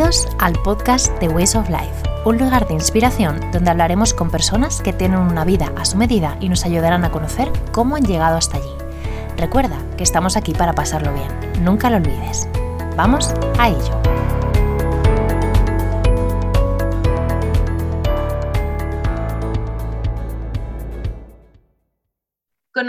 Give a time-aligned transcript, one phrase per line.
[0.00, 1.92] Bienvenidos al podcast The Ways of Life,
[2.24, 6.38] un lugar de inspiración donde hablaremos con personas que tienen una vida a su medida
[6.40, 8.72] y nos ayudarán a conocer cómo han llegado hasta allí.
[9.36, 11.28] Recuerda que estamos aquí para pasarlo bien,
[11.62, 12.48] nunca lo olvides.
[12.96, 13.99] Vamos a ello.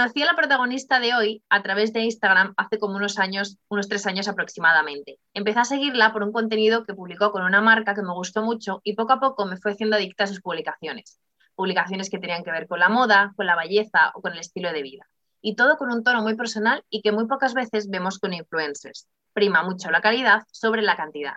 [0.02, 3.88] Conocí a la protagonista de hoy a través de Instagram hace como unos años, unos
[3.88, 5.20] tres años aproximadamente.
[5.36, 8.82] Empecé a seguirla por un contenido que publicó con una marca que me gustó mucho
[8.84, 11.20] y poco a poco me fue haciendo adicta a sus publicaciones.
[11.54, 14.74] Publicaciones que tenían que ver con la moda, con la belleza o con el estilo
[14.74, 15.08] de vida.
[15.40, 19.08] Y todo con un tono muy personal y que muy pocas veces vemos con influencers.
[19.34, 21.36] Prima mucho la calidad sobre la cantidad.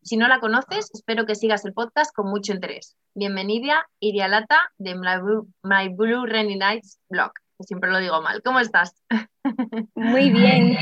[0.00, 2.96] Si no la conoces, espero que sigas el podcast con mucho interés.
[3.12, 7.32] Bienvenida, Iria Lata, de My Blue Rainy Nights blog
[7.64, 8.42] siempre lo digo mal.
[8.42, 8.94] ¿Cómo estás?
[9.94, 10.76] Muy bien,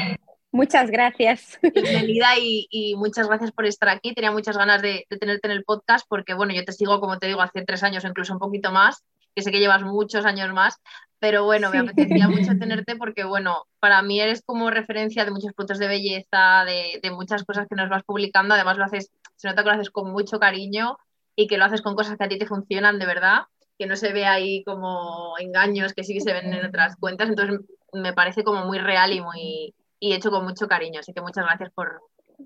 [0.50, 1.58] muchas gracias.
[1.75, 4.14] Bienvenida y, muchas gracias por estar aquí.
[4.14, 7.27] Tenía muchas ganas de, tenerte en el podcast porque, bueno, yo te sigo, como te
[7.27, 10.81] digo, hace tres años, incluso un poquito más, que sé que llevas muchos años más,
[11.19, 15.53] pero bueno, me apetecía mucho tenerte porque, bueno, para mí eres como referencia de muchos
[15.53, 18.55] puntos de belleza, de, de muchas cosas que nos vas publicando.
[18.55, 20.98] Además, lo haces, se nota que lo haces con mucho cariño
[21.36, 23.42] y que lo haces con cosas que a ti te funcionan de verdad
[23.78, 27.28] que no se ve ahí como engaños que sí que se ven en otras cuentas,
[27.28, 27.61] entonces
[27.92, 31.44] me parece como muy real y muy y hecho con mucho cariño, así que muchas
[31.44, 32.03] gracias por,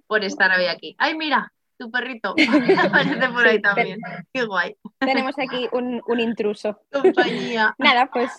[0.06, 0.94] por estar hoy aquí.
[0.98, 1.52] ¡Ay, mira!
[1.76, 2.34] Tu perrito
[2.84, 4.00] aparece por ahí también.
[4.32, 4.76] Qué guay.
[4.98, 6.80] Tenemos aquí un, un intruso.
[6.92, 7.74] Compañía.
[7.78, 8.32] Nada, pues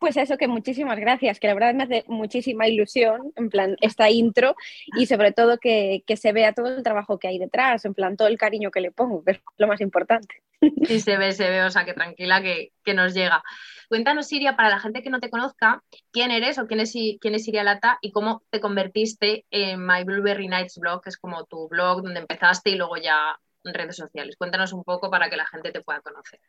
[0.00, 4.10] pues eso, que muchísimas gracias, que la verdad me hace muchísima ilusión, en plan, esta
[4.10, 4.56] intro
[4.96, 8.16] y sobre todo que, que, se vea todo el trabajo que hay detrás, en plan,
[8.16, 10.42] todo el cariño que le pongo, que es lo más importante.
[10.86, 13.42] Sí, se ve, se ve, o sea, que tranquila que, que nos llega.
[13.88, 17.34] Cuéntanos, Siria, para la gente que no te conozca, quién eres o quién es, quién
[17.34, 21.44] es Siria Lata y cómo te convertiste en My Blueberry Nights blog, que es como
[21.44, 24.36] tu blog donde empezaste y luego ya redes sociales.
[24.36, 26.40] Cuéntanos un poco para que la gente te pueda conocer.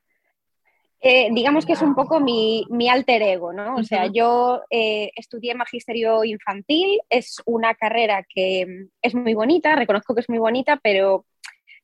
[1.03, 3.75] Eh, digamos que es un poco mi, mi alter ego, ¿no?
[3.75, 10.13] O sea, yo eh, estudié magisterio infantil, es una carrera que es muy bonita, reconozco
[10.13, 11.25] que es muy bonita, pero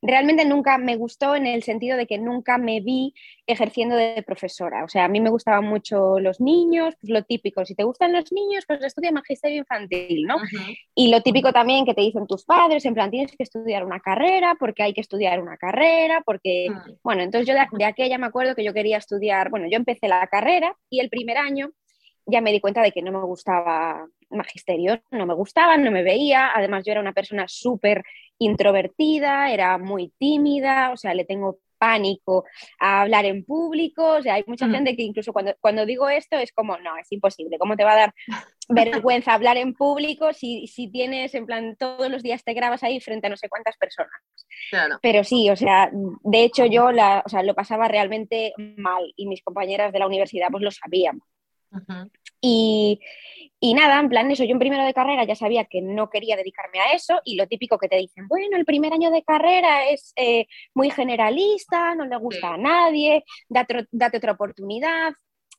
[0.01, 3.13] realmente nunca me gustó en el sentido de que nunca me vi
[3.47, 4.83] ejerciendo de profesora.
[4.83, 8.13] O sea, a mí me gustaban mucho los niños, pues lo típico, si te gustan
[8.13, 10.35] los niños, pues estudia magisterio infantil, ¿no?
[10.93, 13.99] Y lo típico también que te dicen tus padres, en plan, tienes que estudiar una
[13.99, 16.91] carrera, porque hay que estudiar una carrera, porque, mm.
[17.03, 20.07] bueno, entonces yo de, de aquella me acuerdo que yo quería estudiar, bueno, yo empecé
[20.07, 21.71] la carrera y el primer año
[22.27, 26.03] ya me di cuenta de que no me gustaba magisterio, no me gustaba, no me
[26.03, 28.03] veía, además yo era una persona súper
[28.39, 32.45] introvertida, era muy tímida, o sea, le tengo pánico
[32.79, 34.71] a hablar en público, o sea, hay mucha mm.
[34.71, 37.93] gente que incluso cuando, cuando digo esto es como, no, es imposible, ¿cómo te va
[37.93, 38.13] a dar
[38.69, 42.99] vergüenza hablar en público si, si tienes, en plan, todos los días te grabas ahí
[42.99, 44.11] frente a no sé cuántas personas?
[45.01, 49.27] Pero sí, o sea, de hecho yo la, o sea, lo pasaba realmente mal y
[49.27, 50.71] mis compañeras de la universidad pues lo
[51.71, 52.09] sabían.
[52.41, 52.99] Y,
[53.59, 56.35] y nada, en plan eso, yo en primero de carrera ya sabía que no quería
[56.35, 59.89] dedicarme a eso y lo típico que te dicen, bueno, el primer año de carrera
[59.89, 60.45] es eh,
[60.75, 65.13] muy generalista, no le gusta a nadie, date, date, otra oportunidad,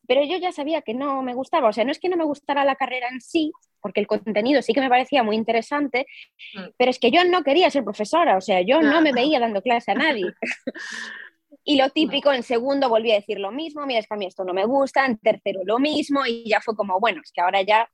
[0.07, 2.25] pero yo ya sabía que no me gustaba, o sea, no es que no me
[2.25, 6.07] gustara la carrera en sí, porque el contenido sí que me parecía muy interesante,
[6.55, 6.69] mm.
[6.77, 9.61] pero es que yo no quería ser profesora, o sea, yo no me veía dando
[9.61, 10.33] clase a nadie.
[11.69, 14.25] Y lo típico, en segundo volví a decir lo mismo, mira, es que a mí
[14.25, 17.43] esto no me gusta, en tercero lo mismo, y ya fue como, bueno, es que
[17.43, 17.87] ahora ya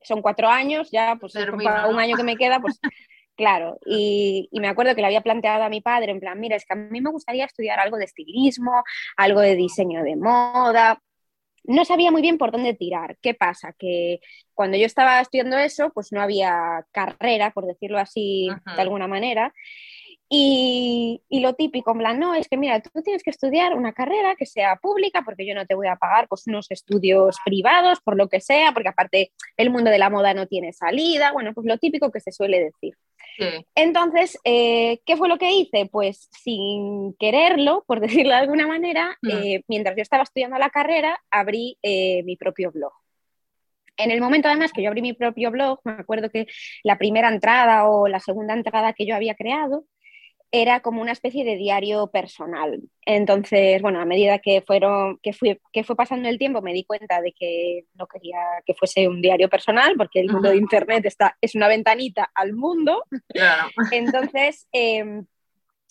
[0.00, 2.80] son cuatro años, ya pues para un año que me queda, pues
[3.36, 3.78] claro.
[3.84, 6.64] Y, y, me acuerdo que le había planteado a mi padre, en plan, mira, es
[6.64, 8.82] que a mí me gustaría estudiar algo de estilismo,
[9.18, 11.02] algo de diseño de moda.
[11.64, 13.18] No sabía muy bien por dónde tirar.
[13.20, 13.74] ¿Qué pasa?
[13.78, 14.20] Que
[14.54, 19.52] cuando yo estaba estudiando eso, pues no había carrera, por decirlo así de alguna manera.
[20.32, 24.36] Y, lo típico, en plan, no, es que mira, tú tienes que estudiar una carrera
[24.36, 28.16] que sea pública porque yo no te voy a pagar pues, unos estudios privados, por
[28.16, 31.66] lo que sea, porque aparte el mundo de la moda no tiene salida, bueno, pues
[31.66, 32.94] lo típico que se suele decir.
[33.74, 35.86] Entonces, eh, ¿qué fue lo que hice?
[35.90, 39.30] Pues sin quererlo, por decirlo de alguna manera, mm.
[39.30, 42.92] eh, mientras yo estaba estudiando la carrera, abrí eh, mi propio blog.
[43.96, 46.46] En el momento además que yo abrí mi propio blog, me acuerdo que
[46.84, 49.86] la primera entrada o la segunda entrada que yo había creado
[50.52, 52.80] era como una especie de diario personal.
[53.06, 56.84] Entonces, bueno, a medida que, fueron, que, fui, que fue pasando el tiempo me di
[56.84, 61.06] cuenta de que no quería que fuese un diario personal porque el mundo de Internet
[61.06, 63.04] está, es una ventanita al mundo.
[63.92, 65.24] Entonces, em,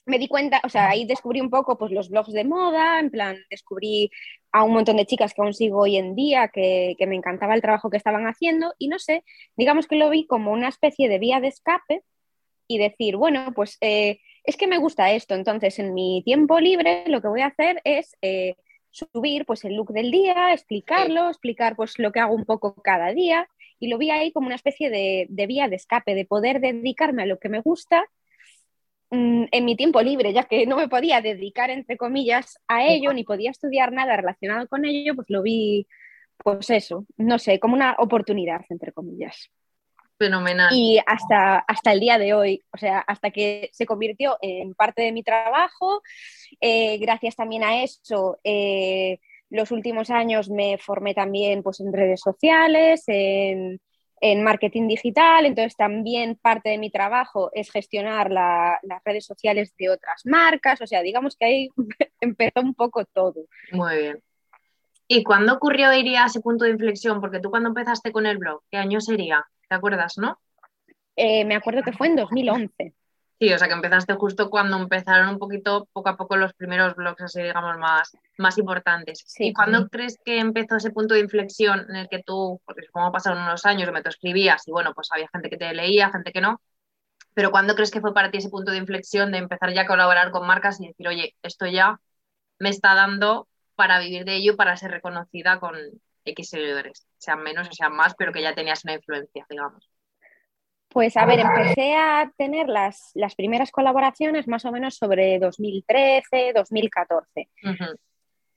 [0.06, 3.12] me di cuenta, o sea, ahí descubrí un poco pues, los blogs de moda, en
[3.12, 4.10] plan, descubrí
[4.52, 7.56] a un montón de chicas que aún sigo hoy en día, que, que me encantaba
[7.56, 9.24] el trabajo que estaban haciendo y no sé,
[9.56, 12.04] digamos que lo vi como una especie de vía de escape
[12.70, 17.04] y decir, bueno, pues eh, es que me gusta esto, entonces en mi tiempo libre
[17.08, 18.56] lo que voy a hacer es eh,
[18.92, 23.12] subir pues el look del día, explicarlo, explicar pues lo que hago un poco cada
[23.12, 23.50] día
[23.80, 27.24] y lo vi ahí como una especie de, de vía de escape, de poder dedicarme
[27.24, 28.06] a lo que me gusta
[29.10, 33.14] mm, en mi tiempo libre, ya que no me podía dedicar, entre comillas, a ello,
[33.14, 35.88] ni podía estudiar nada relacionado con ello, pues lo vi,
[36.44, 39.50] pues eso, no sé, como una oportunidad, entre comillas.
[40.20, 40.70] Fenomenal.
[40.74, 45.02] Y hasta, hasta el día de hoy, o sea, hasta que se convirtió en parte
[45.02, 46.02] de mi trabajo,
[46.60, 49.20] eh, gracias también a eso, eh,
[49.50, 53.80] los últimos años me formé también pues, en redes sociales, en,
[54.20, 59.74] en marketing digital, entonces también parte de mi trabajo es gestionar la, las redes sociales
[59.80, 61.70] de otras marcas, o sea, digamos que ahí
[62.20, 63.46] empezó un poco todo.
[63.72, 64.24] Muy bien.
[65.08, 67.22] ¿Y cuándo ocurrió, iría ese punto de inflexión?
[67.22, 69.44] Porque tú cuando empezaste con el blog, ¿qué año sería?
[69.70, 70.40] ¿Te acuerdas, no?
[71.16, 72.94] Eh, me acuerdo que fue en 2011.
[73.40, 76.96] Sí, o sea que empezaste justo cuando empezaron un poquito, poco a poco, los primeros
[76.96, 79.24] blogs así, digamos, más, más importantes.
[79.26, 79.48] Sí.
[79.48, 83.14] ¿Y cuándo crees que empezó ese punto de inflexión en el que tú, porque supongo
[83.14, 86.34] pasaron unos años, me te escribías y bueno, pues había gente que te leía, gente
[86.34, 86.60] que no,
[87.34, 89.88] pero ¿cuándo crees que fue para ti ese punto de inflexión de empezar ya a
[89.88, 92.02] colaborar con marcas y decir, oye, esto ya
[92.58, 95.78] me está dando para vivir de ello, para ser reconocida con
[96.26, 99.90] X seguidores, sean menos o sean más, pero que ya tenías una influencia, digamos?
[100.90, 106.52] Pues a ver, empecé a tener las, las primeras colaboraciones más o menos sobre 2013,
[106.56, 107.50] 2014.
[107.64, 108.00] Ujú.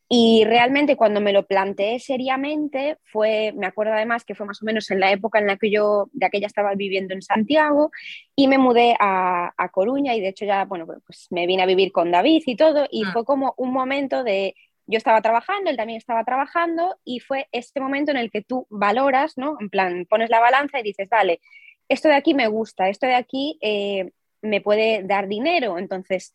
[0.08, 4.66] Y realmente cuando me lo planteé seriamente fue, me acuerdo además que fue más o
[4.66, 7.90] menos en la época en la que yo de aquella estaba viviendo en Santiago
[8.36, 11.66] y me mudé a, a Coruña y de hecho ya, bueno, pues me vine a
[11.66, 13.12] vivir con David y todo y Mm.
[13.12, 14.54] fue como un momento de,
[14.86, 18.66] yo estaba trabajando, él también estaba trabajando y fue este momento en el que tú
[18.70, 19.56] valoras, ¿no?
[19.60, 21.40] En plan, pones la balanza y dices, vale,
[21.88, 24.10] esto de aquí me gusta, esto de aquí eh,
[24.42, 26.34] me puede dar dinero, entonces...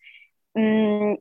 [0.54, 1.16] mm,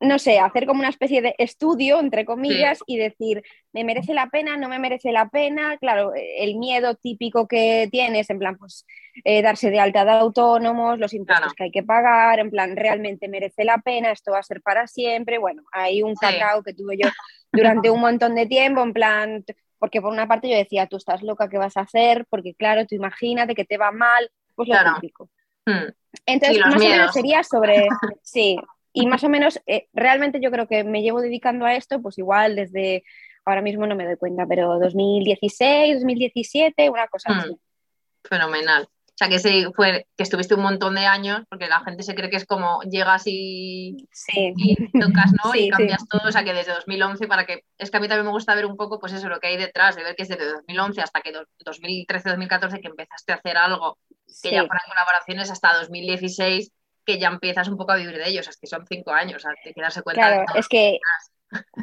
[0.00, 3.42] no sé, hacer como una especie de estudio, entre comillas, y decir,
[3.72, 4.56] ¿me merece la pena?
[4.56, 5.76] ¿No me merece la pena?
[5.78, 8.86] Claro, el miedo típico que tienes, en plan, pues
[9.24, 11.54] eh, darse de alta de autónomos, los impuestos Claro.
[11.56, 14.10] que hay que pagar, en plan, ¿realmente merece la pena?
[14.10, 15.36] ¿Esto va a ser para siempre?
[15.38, 16.20] Bueno, hay un Sí.
[16.26, 17.08] cacao que tuve yo
[17.52, 19.44] durante un montón de tiempo, en plan,
[19.78, 22.24] porque por una parte yo decía, tú estás loca, ¿qué vas a hacer?
[22.30, 24.94] Porque claro, tú imagínate que te va mal, pues lo Claro.
[24.94, 25.28] típico.
[25.66, 25.90] Hmm.
[26.26, 26.96] Entonces, Sí, más o miedos.
[26.96, 27.88] menos sería sobre,
[28.22, 28.56] sí,
[28.92, 32.18] y más o menos, eh, realmente yo creo que me llevo dedicando a esto, pues
[32.18, 33.04] igual desde,
[33.44, 37.38] ahora mismo no me doy cuenta, pero 2016, 2017, una cosa Hmm.
[37.40, 37.56] así.
[38.24, 38.82] Fenomenal.
[38.84, 42.14] O sea que sí, fue que estuviste un montón de años, porque la gente se
[42.14, 45.52] cree que es como llegas y, Sí, y tocas, ¿no?
[45.52, 48.08] Sí, y cambias todo, o sea que desde 2011 para que, es que a mí
[48.08, 50.22] también me gusta ver un poco, pues eso, lo que hay detrás, de ver que
[50.22, 53.98] es desde 2011 hasta que do- 2013-2014 que empezaste a hacer algo,
[54.42, 56.72] que ya fueran colaboraciones hasta 2016,
[57.04, 59.72] que ya empiezas un poco a vivir de ellos, es que son cinco años, hay
[59.72, 60.98] que darse cuenta Claro, de es que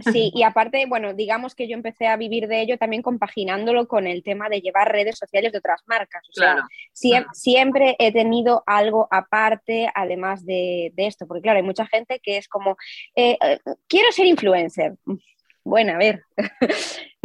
[0.01, 4.07] sí, y aparte, bueno, digamos que yo empecé a vivir de ello también compaginándolo con
[4.07, 6.23] el tema de llevar redes sociales de otras marcas.
[6.29, 11.57] O sea, Claro, siem- siempre he tenido algo aparte, además de, de esto, porque claro,
[11.57, 12.77] hay mucha gente que es como,
[13.15, 14.93] eh, eh, quiero ser influencer.
[15.65, 16.21] Bueno, a ver.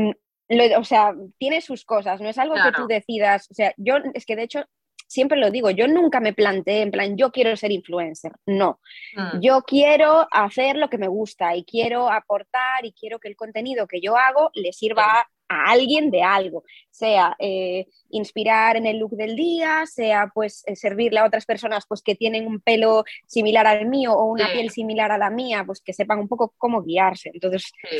[0.49, 3.49] Lo- o sea, tiene sus cosas, no es algo que tú decidas.
[3.51, 4.65] O sea, yo es que de hecho
[5.13, 8.33] siempre lo digo, yo nunca me planteé en plan, yo quiero ser influencer.
[8.47, 8.81] No,
[9.17, 9.41] Mm.
[9.41, 13.87] yo quiero hacer lo que me gusta y quiero aportar y quiero que el contenido
[13.87, 18.99] que yo hago le sirva a, a alguien de algo, sea eh, inspirar en el
[18.99, 23.05] look del día, sea pues eh, servirle a otras personas pues que tienen un pelo
[23.27, 24.53] similar al mío o una Sí.
[24.55, 27.31] piel similar a la mía, pues que sepan un poco cómo guiarse.
[27.35, 27.99] Entonces, Sí.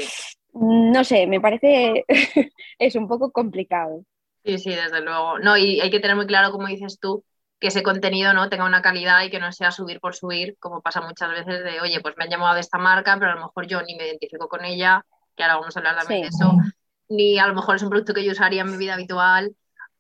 [0.54, 2.04] no sé, me parece
[2.78, 4.02] es un poco complicado.
[4.44, 5.38] Sí, sí, desde luego.
[5.38, 7.25] No, y hay que tener muy claro, como dices tú,
[7.61, 10.80] que ese contenido no tenga una calidad y que no sea subir por subir, como
[10.82, 13.42] pasa muchas veces de, oye, pues me han llamado de esta marca, pero a lo
[13.42, 15.04] mejor yo ni me identifico con ella,
[15.37, 16.22] que ahora vamos a hablar también Sí.
[16.22, 16.56] de eso,
[17.08, 19.54] ni a lo mejor es un producto que yo usaría en mi vida habitual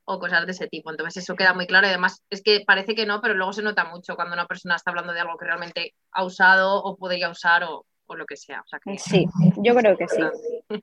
[0.04, 0.90] o cosas de ese tipo.
[0.90, 3.62] Entonces eso queda muy claro y además es que parece que no, pero luego se
[3.62, 7.30] nota mucho cuando una persona está hablando de algo que realmente ha usado o podría
[7.30, 8.60] usar o, o lo que sea.
[8.62, 9.24] O sea que- Sí,
[9.58, 10.22] yo creo que sí.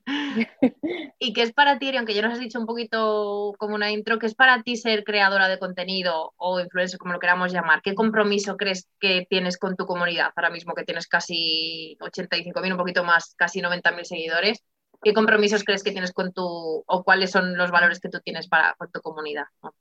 [1.18, 4.18] ¿Y qué es para ti, aunque ya nos has dicho un poquito como una intro,
[4.18, 7.82] qué es para ti ser creadora de contenido o influencer, como lo queramos llamar?
[7.82, 12.78] ¿Qué compromiso crees que tienes con tu comunidad ahora mismo que tienes casi 85.000, un
[12.78, 14.64] poquito más, casi 90.000 seguidores?
[15.02, 18.48] ¿Qué compromisos crees que tienes con tu, o cuáles son los valores que tú tienes
[18.48, 19.46] para con tu comunidad?
[19.62, 19.74] ¿no?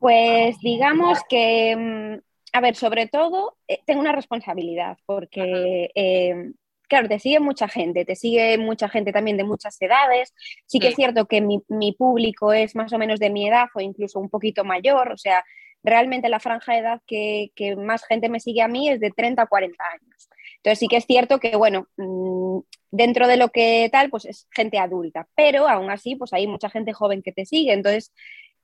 [0.00, 2.20] Pues digamos que, mm,
[2.54, 6.52] a ver, sobre todo eh, tengo una responsabilidad porque, eh,
[6.90, 10.34] claro, te sigue mucha gente, te sigue mucha gente también de muchas edades.
[10.66, 10.90] Sí que Sí.
[10.92, 14.18] es cierto que mi, mi público es más o menos de mi edad o incluso
[14.20, 15.42] un poquito mayor, o sea,
[15.82, 19.42] realmente la franja de edad que, más gente me sigue a mí es de 30
[19.42, 20.28] a 40 años.
[20.56, 22.58] Entonces sí que es cierto que, bueno, mm,
[22.90, 26.68] dentro de lo que tal, pues es gente adulta, pero aún así, pues hay mucha
[26.68, 27.72] gente joven que te sigue.
[27.72, 28.12] Entonces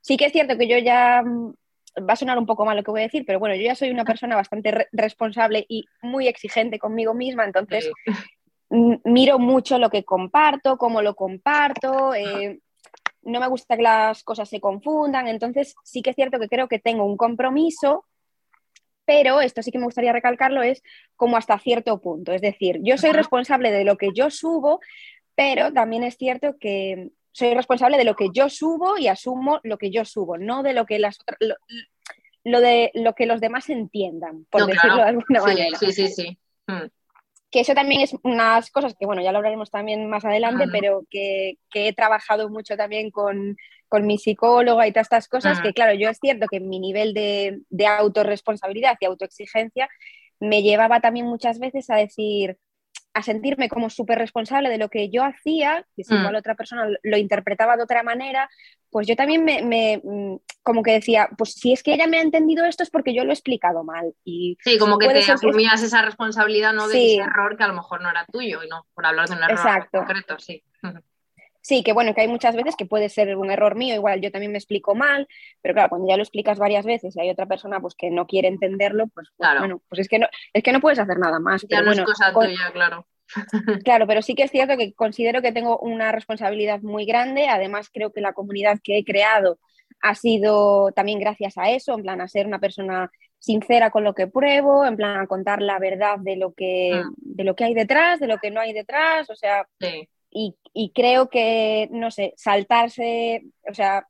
[0.01, 1.53] sí que es cierto que yo ya, mm,
[1.99, 3.75] va a sonar un poco mal lo que voy a decir, pero bueno, yo ya
[3.75, 7.89] soy una persona bastante responsable y muy exigente conmigo misma, entonces
[8.69, 12.13] miro mucho lo que comparto, cómo lo comparto.
[12.13, 12.59] Eh,
[13.23, 16.67] no me gusta que las cosas se confundan, entonces sí que es cierto que creo
[16.67, 18.05] que tengo un compromiso,
[19.05, 20.81] pero esto sí que me gustaría recalcarlo, es
[21.15, 24.79] como hasta cierto punto, es decir, yo soy responsable de lo que yo subo,
[25.35, 29.77] pero también es cierto que soy responsable de lo que yo subo y asumo lo
[29.77, 31.19] que yo subo, no de lo que las
[32.43, 35.77] lo, de lo que los demás entiendan, por decirlo de alguna manera.
[35.77, 36.39] Sí, sí, sí.
[36.65, 36.87] Hmm
[37.51, 41.05] que eso también es unas cosas que, bueno, ya lo hablaremos también más adelante, pero
[41.09, 43.55] que, he trabajado mucho también con,
[44.01, 47.61] mi psicóloga y todas estas cosas, que claro, yo es cierto que mi nivel de,
[47.69, 49.87] de autorresponsabilidad y autoexigencia
[50.39, 52.57] me llevaba también muchas veces a decir,
[53.17, 56.17] a sentirme como súper responsable de lo que yo hacía, que si mm.
[56.17, 58.47] igual otra persona lo interpretaba de otra manera,
[58.91, 62.21] pues yo también me, mm, como que decía, pues si es que ella me ha
[62.21, 64.13] entendido esto es porque yo lo he explicado mal.
[64.23, 67.73] Y sí, como que te asumías esa responsabilidad no de ese error que a lo
[67.73, 70.63] mejor no era tuyo y no por hablar de un error concreto, sí.
[71.67, 74.31] Sí, que bueno, que hay muchas veces que puede ser un error mío, igual yo
[74.31, 75.27] también me explico mal,
[75.61, 78.25] pero claro, cuando ya lo explicas varias veces y hay otra persona pues que no
[78.25, 81.41] quiere entenderlo, pues, pues bueno, pues es que no, es que no puedes hacer nada
[81.41, 81.65] más.
[81.67, 83.05] Ya no es cosa tuya, claro.
[83.83, 87.49] Claro, pero sí que es cierto que considero que tengo una responsabilidad muy grande.
[87.49, 89.59] Además, creo que la comunidad que he creado
[89.99, 94.13] ha sido también gracias a eso, en plan a ser una persona sincera con lo
[94.13, 97.13] que pruebo, en plan a contar la verdad de lo que, mm.
[97.17, 99.67] de lo que hay detrás, de lo que no hay detrás, o sea,
[100.73, 104.07] y, creo que, no sé, saltarse, o sea,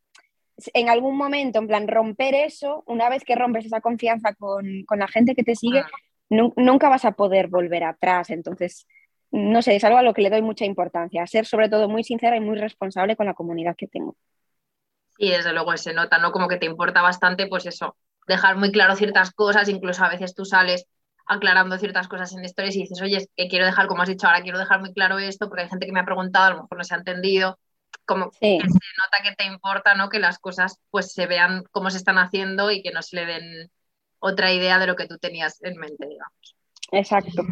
[0.73, 5.07] en algún momento, en plan, romper eso, una vez que rompes esa confianza con, la
[5.07, 5.83] gente que te sigue,
[6.29, 6.53] mm.
[6.57, 8.29] nunca vas a poder volver atrás.
[8.29, 8.87] Entonces,
[9.31, 12.03] no sé, es algo a lo que le doy mucha importancia, ser sobre todo muy
[12.03, 14.15] sincera y muy responsable con la comunidad que tengo.
[15.17, 16.31] Sí, desde luego se nota, ¿no?
[16.31, 17.95] Como que te importa bastante, pues eso,
[18.27, 20.85] dejar muy claro ciertas cosas, incluso a veces tú sales
[21.27, 24.41] aclarando ciertas cosas en historias y dices, oye, que quiero dejar, como has dicho ahora,
[24.41, 26.77] quiero dejar muy claro esto, porque hay gente que me ha preguntado, a lo mejor
[26.77, 27.59] no se ha entendido,
[28.05, 30.09] como que se nota que te importa, ¿no?
[30.09, 33.25] Que las cosas pues se vean cómo se están haciendo y que no se le
[33.25, 33.71] den
[34.19, 36.55] otra idea de lo que tú tenías en mente, digamos.
[36.91, 37.43] Exacto.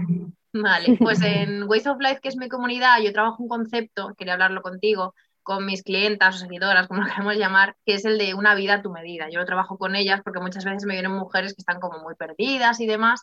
[0.53, 4.33] Vale, pues en Ways of Life, que es mi comunidad, yo trabajo un concepto, quería
[4.33, 5.13] hablarlo contigo,
[5.43, 8.75] con mis clientas o seguidoras, como lo queremos llamar, que es el de una vida
[8.75, 9.29] a tu medida.
[9.29, 12.15] Yo lo trabajo con ellas porque muchas veces me vienen mujeres que están como muy
[12.15, 13.21] perdidas y demás,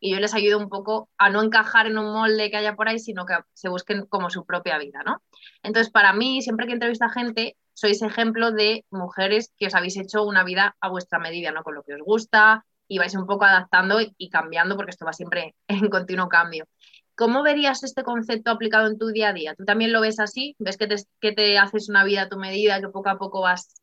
[0.00, 2.88] y yo les ayudo un poco a no encajar en un molde que haya por
[2.88, 5.22] ahí, sino que se busquen como su propia vida, ¿no?
[5.62, 9.96] Entonces, para mí, siempre que entrevisto a gente, sois ejemplo de mujeres que os habéis
[9.98, 11.62] hecho una vida a vuestra medida, ¿no?
[11.62, 15.12] Con lo que os gusta y vais un poco adaptando y cambiando, porque esto va
[15.12, 16.66] siempre en continuo cambio.
[17.14, 19.54] ¿Cómo verías este concepto aplicado en tu día a día?
[19.54, 20.56] ¿Tú también lo ves así?
[20.58, 23.42] ¿Ves que te, que te haces una vida a tu medida, que poco a poco
[23.42, 23.74] vas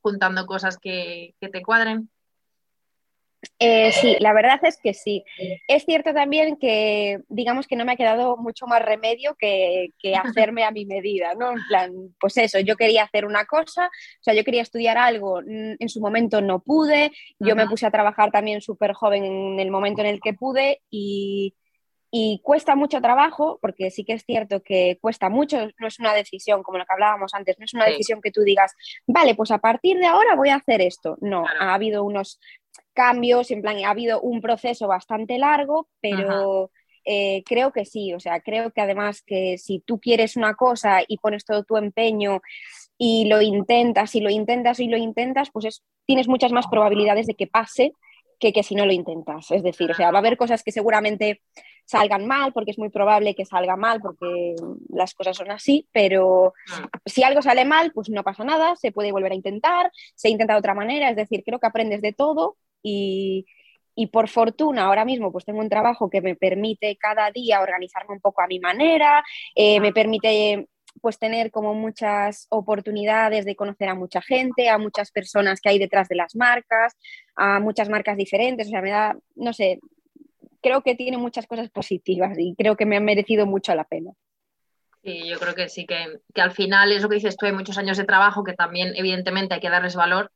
[0.00, 2.08] juntando cosas que, que te cuadren?
[3.58, 5.24] Eh, sí, la verdad es que sí.
[5.68, 9.90] Es cierto también que, digamos que no me ha quedado mucho más remedio que,
[10.46, 11.52] hacerme a mi medida, ¿no?
[11.52, 15.40] En plan, pues eso, yo quería hacer una cosa, o sea, yo quería estudiar algo,
[15.40, 19.60] mm, en su momento no pude, yo me puse a trabajar también súper joven en
[19.60, 21.54] el momento en el que pude y,
[22.16, 26.14] y cuesta mucho trabajo, porque sí que es cierto que cuesta mucho, no es una
[26.14, 28.72] decisión como lo que hablábamos antes, no es una decisión que tú digas,
[29.04, 31.16] vale, pues a partir de ahora voy a hacer esto.
[31.20, 32.38] No, ha habido unos
[32.92, 36.70] cambios, en plan, ha habido un proceso bastante largo, pero
[37.04, 41.00] eh, creo que sí, o sea, creo que además que si tú quieres una cosa
[41.08, 42.42] y pones todo tu empeño
[42.96, 47.34] y lo intentas y lo intentas y lo intentas, pues tienes muchas más probabilidades de
[47.34, 47.90] que pase
[48.38, 49.50] que, que si no lo intentas.
[49.50, 51.40] Es decir, o sea, va a haber cosas que seguramente
[51.84, 54.54] salgan mal, porque es muy probable que salga mal, porque
[54.88, 56.54] las cosas son así, pero
[57.04, 60.54] si algo sale mal, pues no pasa nada, se puede volver a intentar, se intenta
[60.54, 63.46] de otra manera, es decir, creo que aprendes de todo y,
[64.12, 68.20] por fortuna ahora mismo pues tengo un trabajo que me permite cada día organizarme un
[68.20, 69.22] poco a mi manera,
[69.54, 70.68] eh, me permite
[71.00, 75.78] pues tener como muchas oportunidades de conocer a mucha gente, a muchas personas que hay
[75.78, 76.96] detrás de las marcas,
[77.36, 79.80] a muchas marcas diferentes, o sea, me da, no sé,
[80.64, 84.12] creo que tiene muchas cosas positivas y creo que me ha merecido mucho la pena.
[85.02, 87.52] Sí, yo creo que sí, que, que al final es lo que dices tú, hay
[87.52, 90.32] muchos años de trabajo que también evidentemente hay que darles valor,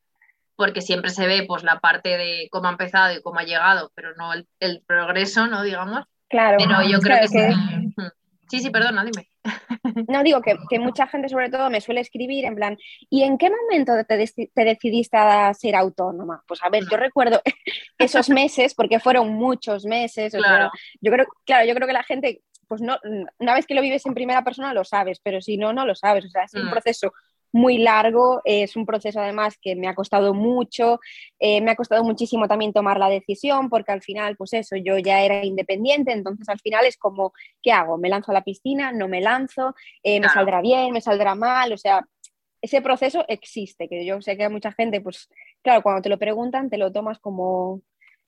[0.54, 3.90] porque siempre se ve pues la parte de cómo ha empezado y cómo ha llegado,
[3.94, 5.62] pero no el, progreso, ¿no?
[5.62, 6.04] Digamos.
[6.28, 6.58] Claro.
[6.58, 7.54] Pero yo creo que, Sí.
[8.50, 9.30] sí, sí, perdona, dime.
[10.09, 12.76] No digo que, mucha gente sobre todo me suele escribir en plan,
[13.11, 14.17] ¿y en qué momento te,
[14.64, 16.43] decidiste a ser autónoma?
[16.47, 17.40] Pues a ver, yo recuerdo
[17.99, 20.71] esos meses, porque fueron muchos meses, claro.
[21.00, 22.99] yo creo, claro, yo creo que la gente, pues no,
[23.38, 25.95] una vez que lo vives en primera persona lo sabes, pero si no, no lo
[25.95, 26.71] sabes, o sea, es un mm.
[26.71, 27.12] proceso
[27.52, 31.00] muy largo, es un proceso además que me ha costado mucho,
[31.38, 34.99] eh, me ha costado muchísimo también tomar la decisión porque al final, pues eso, yo
[34.99, 37.99] ya era independiente, entonces al final es como, ¿qué hago?
[37.99, 38.93] ¿Me lanzo a la piscina?
[38.93, 39.75] ¿No me lanzo?
[40.02, 40.93] Eh, ¿Me saldrá bien?
[40.93, 41.73] ¿Me saldrá mal?
[41.73, 42.05] O sea,
[42.61, 45.28] ese proceso existe, que yo sé que hay mucha gente, pues
[45.62, 47.83] claro, cuando te lo preguntan, te lo tomas como...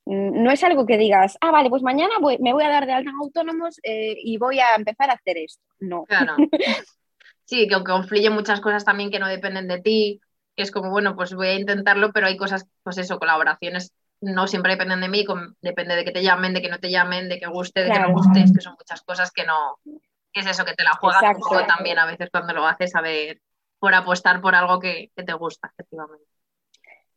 [0.06, 2.92] Mm, no es algo que digas, ah, vale, pues mañana me voy a dar de
[2.92, 5.62] alta autónomos eh, y voy a empezar a hacer esto.
[5.78, 6.04] No.
[6.04, 6.36] Claro.
[7.50, 10.20] sí, que aunque confluyen muchas cosas también que no dependen de ti,
[10.56, 14.46] que es como, bueno, pues voy a intentarlo, pero hay cosas, pues eso, colaboraciones no
[14.46, 15.26] siempre dependen de mí,
[15.60, 17.98] depende de que te llamen, de que no te llamen, de que guste, de que
[17.98, 19.78] no gustes, que son muchas cosas que no,
[20.32, 22.94] que es eso, que te la juegas un poco también a veces cuando lo haces,
[22.94, 23.40] a ver,
[23.78, 26.26] por apostar por algo que, te gusta, efectivamente.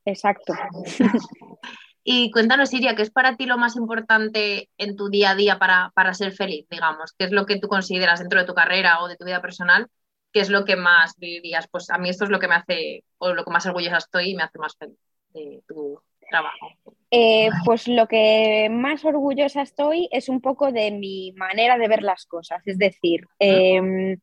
[0.06, 0.54] Exacto.
[2.06, 5.58] Y cuéntanos, Iria, ¿qué es para ti lo más importante en tu día a día
[5.58, 7.14] para, para, ser feliz, digamos?
[7.18, 9.90] ¿Qué es lo que tú consideras dentro de tu carrera o de tu vida personal
[10.34, 11.68] ¿qué es lo que más vivirías?
[11.70, 14.32] Pues a mí esto es lo que me hace, o lo que más orgullosa estoy
[14.32, 14.98] y me hace más feliz
[15.34, 16.00] de tu
[16.30, 16.72] trabajo.
[17.12, 22.02] Eh, pues lo que más orgullosa estoy es un poco de mi manera de ver
[22.02, 24.18] las cosas, es decir, em,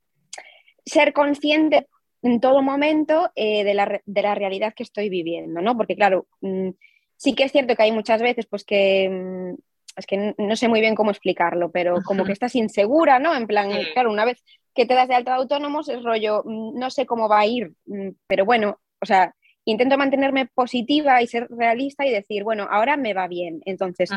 [0.84, 1.86] ser consciente
[2.22, 5.76] en todo momento eh, de, la, realidad que estoy viviendo, ¿no?
[5.76, 6.70] Porque claro, mm,
[7.16, 9.54] sí que es cierto que hay muchas veces pues que mm,
[9.96, 13.34] es que no sé muy bien cómo explicarlo, pero como que estás insegura, ¿no?
[13.34, 14.42] En plan, claro, una vez
[14.74, 17.46] que te das de alta de autónomos es rollo, mm, no sé cómo va a
[17.46, 19.34] ir, mm, pero bueno, o sea,
[19.64, 23.60] intento mantenerme positiva y ser realista y decir, bueno, ahora me va bien.
[23.64, 24.10] Entonces,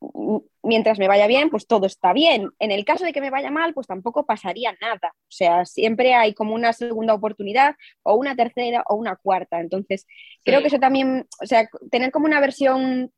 [0.00, 2.50] mm, mientras me vaya bien, pues todo está bien.
[2.58, 5.12] En el caso de que me vaya mal, pues tampoco pasaría nada.
[5.14, 9.60] O sea, siempre hay como una segunda oportunidad o una tercera o una cuarta.
[9.60, 10.06] Entonces,
[10.44, 13.12] creo que eso también, o sea, tener como una versión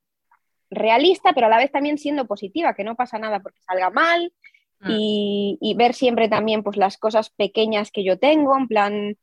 [0.70, 4.32] realista, pero a la vez también siendo positiva, que no pasa nada porque salga mal,
[4.88, 5.58] Mm.
[5.60, 9.16] y, ver siempre también pues las cosas pequeñas que yo tengo, en plan,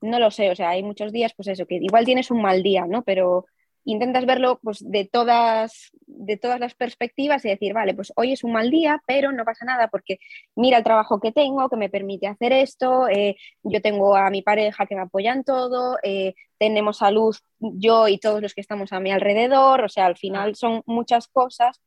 [0.00, 2.62] no lo sé, o sea, hay muchos días pues eso, que igual tienes un mal
[2.62, 3.02] día, ¿no?
[3.02, 3.46] Pero
[3.84, 8.44] intentas verlo pues de todas, de todas las perspectivas y decir, vale, pues hoy es
[8.44, 10.18] un mal día, pero no pasa nada porque
[10.56, 14.42] mira el trabajo que tengo, que me permite hacer esto, eh, yo tengo a mi
[14.42, 18.92] pareja que me apoya en todo, eh, tenemos salud yo y todos los que estamos
[18.92, 21.80] a mi alrededor, o sea, al final son muchas cosas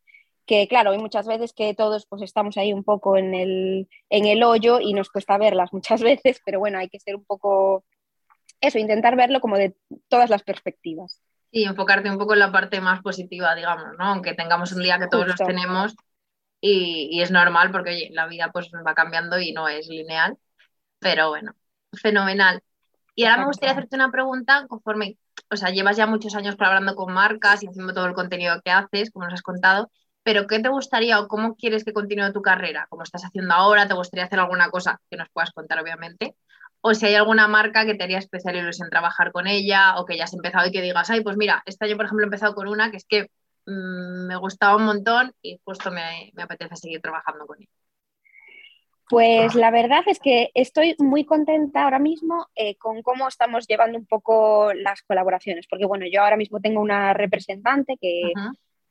[0.51, 4.25] que claro, hay muchas veces que todos pues estamos ahí un poco en el, en
[4.25, 7.85] el hoyo y nos cuesta verlas muchas veces, pero bueno, hay que ser un poco,
[8.59, 9.77] eso, intentar verlo como de
[10.09, 11.21] todas las perspectivas.
[11.51, 14.03] Y enfocarte un poco en la parte más positiva, digamos, ¿no?
[14.07, 15.95] Aunque tengamos un día que todos los tenemos
[16.59, 20.37] y, y, es normal porque oye, la vida pues va cambiando y no es lineal,
[20.99, 21.53] pero bueno,
[21.93, 22.61] fenomenal.
[23.15, 25.17] Y ahora me gustaría hacerte una pregunta conforme,
[25.49, 28.71] o sea, llevas ya muchos años colaborando con marcas y haciendo todo el contenido que
[28.71, 29.89] haces, como nos has contado,
[30.23, 32.85] pero ¿qué te gustaría o cómo quieres que continúe tu carrera?
[32.89, 33.87] ¿Cómo estás haciendo ahora?
[33.87, 36.35] ¿Te gustaría hacer alguna cosa que nos puedas contar, obviamente?
[36.81, 40.17] O si hay alguna marca que te haría especial ilusión trabajar con ella o que
[40.17, 42.53] ya has empezado y que digas, ay, pues mira, este año, por ejemplo, he empezado
[42.53, 43.29] con una que es que
[43.65, 47.69] mm, me gustaba un montón y justo me, apetece seguir trabajando con ella.
[49.09, 53.97] Pues la verdad es que estoy muy contenta ahora mismo eh, con cómo estamos llevando
[53.97, 58.31] un poco las colaboraciones, porque bueno, yo ahora mismo tengo una representante que,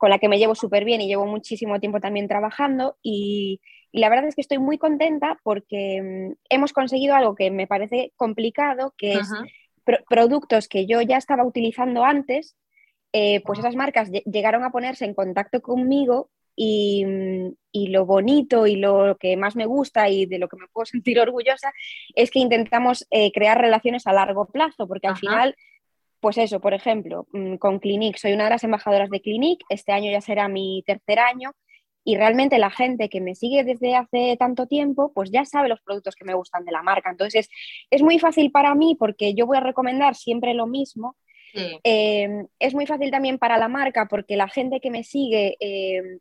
[0.01, 3.61] con la que me llevo súper bien y llevo muchísimo tiempo también trabajando y,
[3.93, 8.13] la verdad es que estoy muy contenta porque mm, hemos conseguido algo que me parece
[8.17, 9.29] complicado, que es
[10.09, 12.57] productos que yo ya estaba utilizando antes,
[13.13, 18.69] eh, pues esas marcas llegaron a ponerse en contacto conmigo y, mm, y, lo bonito
[18.69, 21.73] y lo que más me gusta y de lo que me puedo sentir orgullosa
[22.15, 25.57] es que intentamos eh, crear relaciones a largo plazo, porque al final
[26.21, 29.93] pues eso, por ejemplo, mm, con Clinique, soy una de las embajadoras de Clinique, este
[29.93, 31.53] año ya será mi tercer año.
[32.03, 35.83] Y realmente la gente que me sigue desde hace tanto tiempo, pues ya sabe los
[35.83, 37.11] productos que me gustan de la marca.
[37.11, 37.51] Entonces
[37.91, 41.17] es, muy fácil para mí porque yo voy a recomendar siempre lo mismo.
[41.83, 45.57] Em, es muy fácil también para la marca porque la gente que me sigue...
[45.61, 46.21] Em,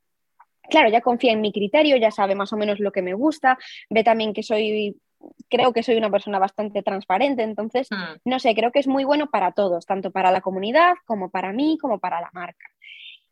[0.70, 3.58] claro, ya confía en mi criterio, ya sabe más o menos lo que me gusta,
[3.90, 5.00] ve también que soy
[5.50, 8.20] creo que soy una persona bastante transparente, entonces, hmm.
[8.26, 11.52] no sé, creo que es muy bueno para todos, tanto para la comunidad como para
[11.52, 12.68] mí, como para la marca.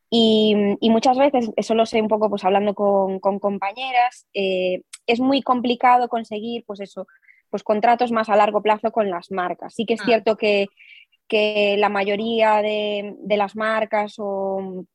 [0.09, 5.41] Y, muchas veces, eso lo sé un poco pues hablando con, compañeras, eh, es muy
[5.41, 7.07] complicado conseguir pues eso,
[7.49, 9.73] pues contratos más a largo plazo con las marcas.
[9.73, 10.05] Sí que es hmm.
[10.05, 10.67] cierto que,
[11.29, 14.85] la mayoría de, las marcas o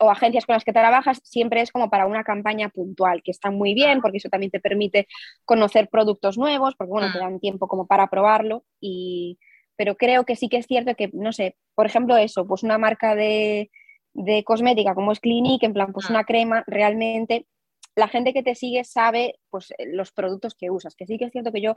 [0.00, 3.50] o agencias con las que trabajas, siempre es como para una campaña puntual, que está
[3.50, 5.06] muy bien porque eso también te permite
[5.44, 7.22] conocer productos nuevos, porque bueno, te mm.
[7.22, 9.38] dan tiempo como para probarlo, y,
[9.76, 12.78] pero creo que sí que es cierto que, no sé, por ejemplo eso, pues una
[12.78, 13.70] marca de,
[14.14, 16.12] de cosmética como es Clinique, en plan, pues mm.
[16.12, 17.46] una crema, realmente
[17.94, 21.32] la gente que te sigue sabe pues los productos que usas, que sí que es
[21.32, 21.74] cierto que yo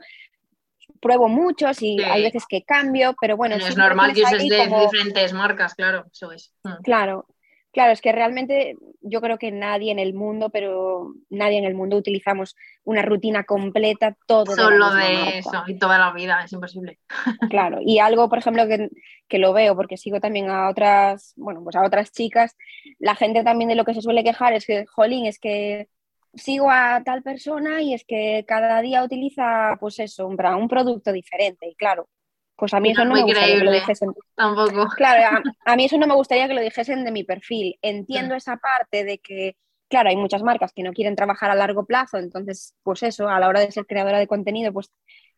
[1.01, 3.55] pruebo muchos y hay veces que cambio, pero bueno.
[3.55, 6.53] es normal que uses de diferentes marcas, claro, eso es.
[6.63, 6.83] Mm.
[6.83, 7.27] Claro,
[7.75, 11.75] Claro, es que realmente yo creo que nadie en el mundo, pero nadie en el
[11.75, 14.55] mundo utilizamos una rutina completa todo.
[14.55, 16.99] Solo de, eso y toda la vida, es imposible.
[17.49, 18.87] Claro, y algo, por ejemplo, que,
[19.27, 22.55] que, lo veo, porque sigo también a otras, bueno, pues a otras chicas,
[22.97, 25.89] la gente también de lo que se suele quejar es que, jolín, es que
[26.33, 31.11] sigo a tal persona y es que cada día utiliza, pues eso, un, un producto
[31.11, 31.67] diferente.
[31.67, 32.07] Y claro,
[32.55, 34.13] pues a mí eso no me gustaría que lo dijesen.
[34.35, 34.87] Tampoco.
[34.95, 37.77] Claro, a, mí eso no me gustaría que lo dijesen de mi perfil.
[37.81, 39.57] Entiendo esa parte de que,
[39.89, 43.39] claro, hay muchas marcas que no quieren trabajar a largo plazo, entonces, pues eso, a
[43.39, 44.91] la hora de ser creadora de contenido, pues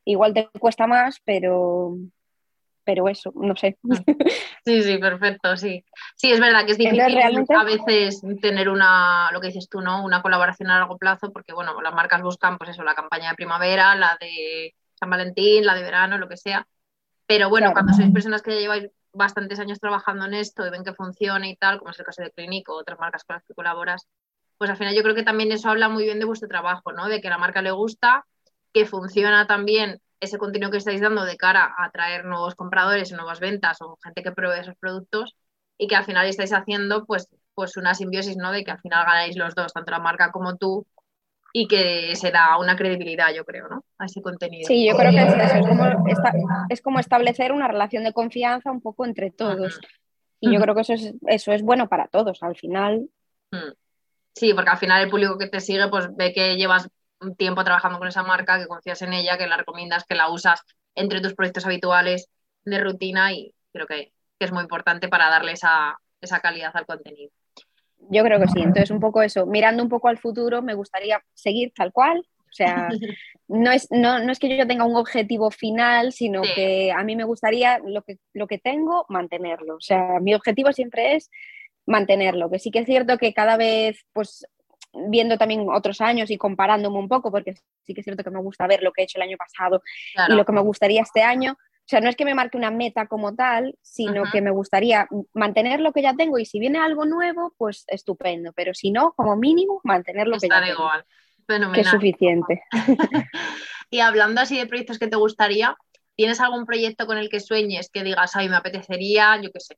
[0.05, 1.97] igual te cuesta más, pero,
[2.83, 3.77] pero eso, no sé.
[4.65, 5.81] Sí, sí, perfecto, sí.
[6.17, 7.17] Sí, es verdad que es difícil
[7.55, 10.03] a veces tener una, lo que dices tú, ¿no?
[10.03, 13.35] Una colaboración a largo plazo, porque bueno, las marcas buscan, pues eso, la campaña de
[13.37, 16.67] primavera, la de San Valentín, la de verano, lo que sea
[17.27, 20.83] pero bueno, cuando sois personas que ya lleváis bastantes años trabajando en esto y ven
[20.83, 23.43] que funciona y tal, como es el caso de Clinic o otras marcas con las
[23.43, 24.07] que colaboras,
[24.57, 27.07] pues al final yo creo que también eso habla muy bien de vuestro trabajo, ¿no?
[27.07, 28.25] De que la marca le gusta,
[28.73, 33.39] que funciona también ese contenido que estáis dando de cara a atraer nuevos compradores, nuevas
[33.39, 35.35] ventas o gente que pruebe esos productos
[35.77, 38.51] y que al final estáis haciendo pues, pues una simbiosis, ¿no?
[38.51, 40.87] De que al final ganáis los dos, tanto la marca como tú,
[41.53, 43.83] y que se da una credibilidad, yo creo, ¿no?
[43.97, 44.67] A ese contenido.
[44.67, 45.85] Sí, yo creo que es eso, es como,
[46.69, 49.79] es como establecer una relación de confianza un poco entre todos.
[50.39, 53.09] Y yo creo que eso es, eso es bueno para todos, al final.
[53.51, 53.71] Mm.
[54.35, 56.87] Sí, porque al final el público que te sigue pues ve que llevas
[57.19, 60.29] un tiempo trabajando con esa marca, que confías en ella, que la recomiendas, que la
[60.29, 60.61] usas
[60.93, 62.29] entre tus proyectos habituales
[62.63, 67.31] de rutina y creo que, es muy importante para darle esa, esa calidad al contenido.
[68.09, 68.59] Yo creo que sí.
[68.59, 72.19] Entonces, un poco eso, mirando un poco al futuro, me gustaría seguir tal cual.
[72.19, 72.87] O sea,
[73.47, 77.15] no es, no, no es que yo tenga un objetivo final, sino que a mí
[77.15, 79.75] me gustaría lo que, lo que tengo, mantenerlo.
[79.75, 81.29] O sea, mi objetivo siempre es
[81.85, 82.49] mantenerlo.
[82.49, 84.45] Que sí que es cierto que cada vez, pues,
[84.93, 88.41] viendo también otros años y comparándome un poco, porque sí que es cierto que me
[88.41, 89.81] gusta ver lo que he hecho el año pasado
[90.27, 91.57] y lo que me gustaría este año,
[91.87, 95.07] o sea, no es que me marque una meta como tal, sino que me gustaría
[95.33, 99.13] mantener lo que ya tengo y si viene algo nuevo, pues estupendo, pero si no,
[99.13, 100.73] como mínimo, mantener lo que ya tengo.
[100.73, 101.05] Igual.
[101.73, 102.61] Que es suficiente.
[103.89, 105.77] y hablando así de proyectos que te gustaría,
[106.17, 109.77] ¿tienes algún proyecto con el que sueñes que digas, ay, me apetecería, yo qué sé,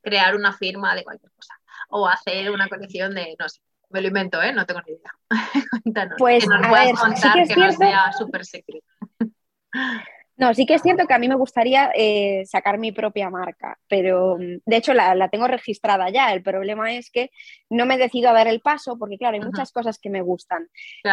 [0.00, 1.54] crear una firma de cualquier cosa
[1.88, 3.58] o hacer una colección de, no sé,
[3.90, 4.52] me lo invento, ¿eh?
[4.52, 5.12] No tengo ni idea.
[5.82, 8.86] Cuéntanos, pues, que nos puedas contar que, no sea súper secreto.
[10.36, 13.78] No, sí que es cierto que a mí me gustaría eh, sacar mi propia marca,
[13.88, 16.32] pero mm, de hecho la, tengo registrada ya.
[16.32, 17.30] El problema es que
[17.70, 20.68] no me decido a dar el paso porque, claro, hay muchas cosas que me gustan.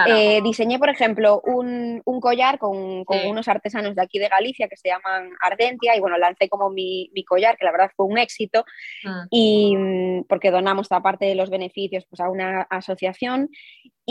[0.08, 4.90] Eh, diseñé, por ejemplo, un, collar con, unos artesanos de aquí de Galicia que se
[4.90, 8.66] llaman Ardentia y, bueno, lancé como mi, collar, que la verdad fue un éxito,
[9.04, 9.28] mm.
[9.30, 13.50] y mm, porque donamos esta parte de los beneficios pues, a una asociación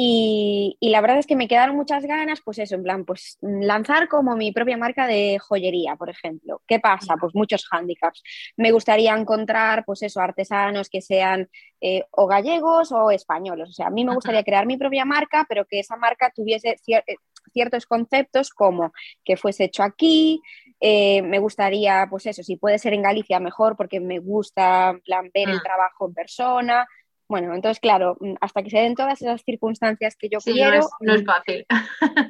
[0.03, 4.09] y, la verdad es que me quedaron muchas ganas, pues eso, en plan, pues lanzar
[4.09, 6.63] como mi propia marca de joyería, por ejemplo.
[6.67, 7.17] ¿Qué pasa?
[7.21, 8.23] Pues muchos hándicaps.
[8.57, 11.51] Me gustaría encontrar, pues eso, artesanos que sean
[11.83, 13.69] eh, o gallegos o españoles.
[13.69, 16.77] O sea, a mí me gustaría crear mi propia marca, pero que esa marca tuviese
[16.87, 17.17] eh,
[17.53, 20.41] ciertos conceptos como que fuese hecho aquí,
[20.81, 25.31] eh, me gustaría, pues eso, si puede ser en Galicia mejor porque me gusta plan,
[25.35, 25.63] ver el mm.
[25.63, 26.89] trabajo en persona,
[27.31, 30.81] bueno, entonces, claro, mm, hasta que se den todas esas circunstancias que yo quiero.
[30.99, 31.65] No es, fácil.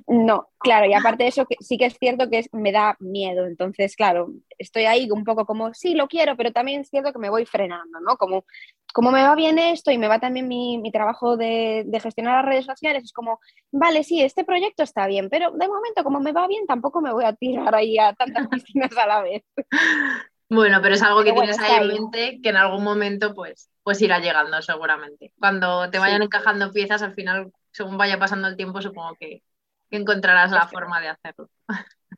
[0.06, 3.46] No, claro, y aparte de eso, que sí que es cierto que me da miedo.
[3.46, 7.18] Entonces, claro, estoy ahí un poco como, sí, lo quiero, pero también es cierto que
[7.18, 8.18] me voy frenando, ¿no?
[8.18, 8.44] Como,
[8.92, 12.44] como me va bien esto y me va también mi, mi trabajo de, de, gestionar
[12.44, 13.40] las redes sociales, es como,
[13.72, 17.10] vale, sí, este proyecto está bien, pero de momento, como me va bien, tampoco me
[17.10, 19.44] voy a tirar ahí a tantas piscinas a la vez.
[20.50, 24.00] Bueno, pero es algo que tienes ahí en mente que en algún momento pues, pues
[24.02, 25.32] irá llegando seguramente.
[25.38, 29.42] Cuando te vayan encajando piezas, al final, según vaya pasando el tiempo, supongo que,
[29.90, 31.50] encontrarás la forma de hacerlo.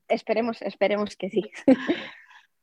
[0.07, 1.51] Esperemos, esperemos que sí.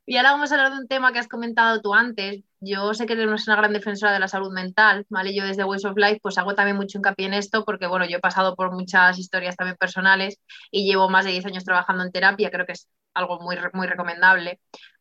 [0.10, 2.44] Y ahora vamos a hablar de un tema que has comentado tú antes.
[2.60, 5.36] Yo sé que eres una gran defensora de la salud mental, ¿vale?
[5.36, 8.18] Yo desde Ways of Life pues hago también mucho hincapié en esto porque, bueno, yo
[8.18, 10.40] he pasado por muchas historias también personales
[10.72, 13.86] y llevo más de 10 años trabajando en terapia, creo que es algo muy, muy
[13.86, 14.60] recomendable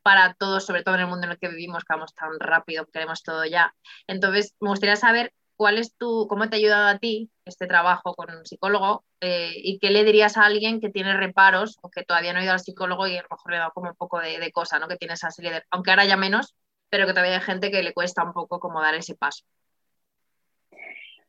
[0.09, 2.87] para todos, sobre todo en el mundo en el que vivimos, que vamos tan rápido,
[2.87, 3.75] queremos todo ya.
[4.07, 8.14] Entonces, me gustaría saber cuál es tu, cómo te ha ayudado a ti este trabajo
[8.14, 12.05] con un psicólogo eh, y qué le dirías a alguien que tiene reparos o que
[12.05, 14.18] todavía no ha ido al psicólogo y a lo mejor le da como un poco
[14.18, 14.88] de, de cosa, ¿no?
[14.88, 16.55] Que tiene esa serie de, aunque ahora ya menos,
[16.88, 19.44] pero que todavía hay gente que le cuesta un poco como dar ese paso.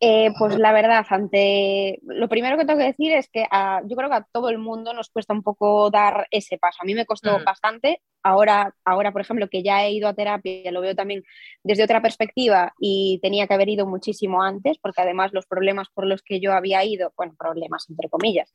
[0.02, 3.46] Eh, pues la verdad, ante lo primero que tengo que decir es que
[3.84, 6.78] yo creo que a todo el mundo nos cuesta un poco dar ese paso.
[6.82, 8.02] A mí me costó bastante.
[8.24, 11.24] Ahora, ahora, por ejemplo, que ya he ido a terapia, lo veo también
[11.64, 16.06] desde otra perspectiva y tenía que haber ido muchísimo antes, porque además los problemas por
[16.06, 18.52] los que yo había ido, bueno, problemas entre comillas,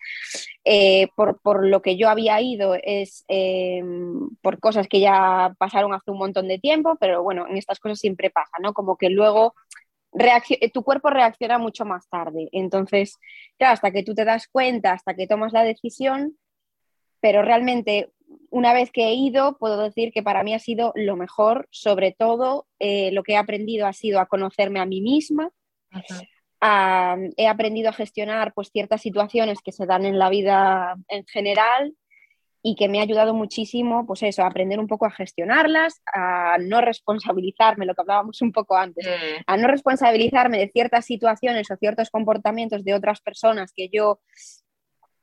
[0.65, 5.95] eh, por, por, lo que yo había ido es em, por cosas que ya pasaron
[5.95, 8.73] hace un montón de tiempo, pero bueno, en estas cosas siempre pasa, ¿no?
[8.75, 9.55] Como que luego
[10.17, 12.49] eh, tu cuerpo reacciona mucho más tarde.
[12.53, 13.19] Entonces,
[13.59, 16.39] claro, hasta que tú te das cuenta, hasta que tomas la decisión,
[17.21, 18.13] pero realmente
[18.51, 22.13] una vez que he ido, puedo decir que para mí ha sido lo mejor, sobre
[22.13, 25.51] todo eh, lo que he aprendido ha sido a conocerme a mí misma,
[27.37, 31.95] he aprendido a gestionar pues, ciertas situaciones que se dan en la vida en general
[32.63, 36.57] y que me ha ayudado muchísimo, pues eso, a aprender un poco a gestionarlas, a
[36.59, 39.07] no responsabilizarme, lo que hablábamos un poco antes,
[39.47, 44.21] a no responsabilizarme de ciertas situaciones o ciertos comportamientos de otras personas que yo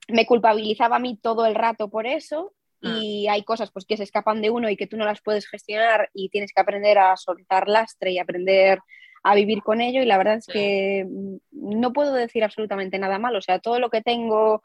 [0.08, 2.54] me culpabilizaba a mí todo el rato por eso.
[2.82, 5.48] Y hay cosas pues que se escapan de uno y que tú no las puedes
[5.48, 8.80] gestionar y tienes que aprender a soltar lastre y aprender
[9.24, 11.06] a vivir con ello y la verdad es que
[11.52, 14.63] no puedo decir absolutamente nada malo, o sea, todo lo que tengo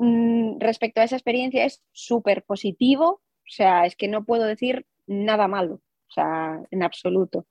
[0.00, 4.86] Mm, respecto a esa experiencia es súper positivo, o sea, es que no puedo decir
[5.08, 7.46] nada malo, o sea, en absoluto.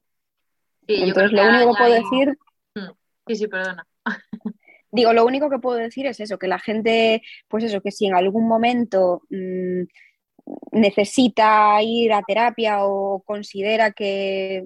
[0.88, 2.38] Entonces, lo único que puedo decir...
[2.74, 2.92] Mm,
[3.28, 3.86] sí, sí, perdona.
[4.92, 8.08] Digo, lo único que puedo decir es eso, que la gente, pues eso, que si
[8.08, 9.84] en algún momento mm,
[10.72, 14.66] necesita ir a terapia o considera que,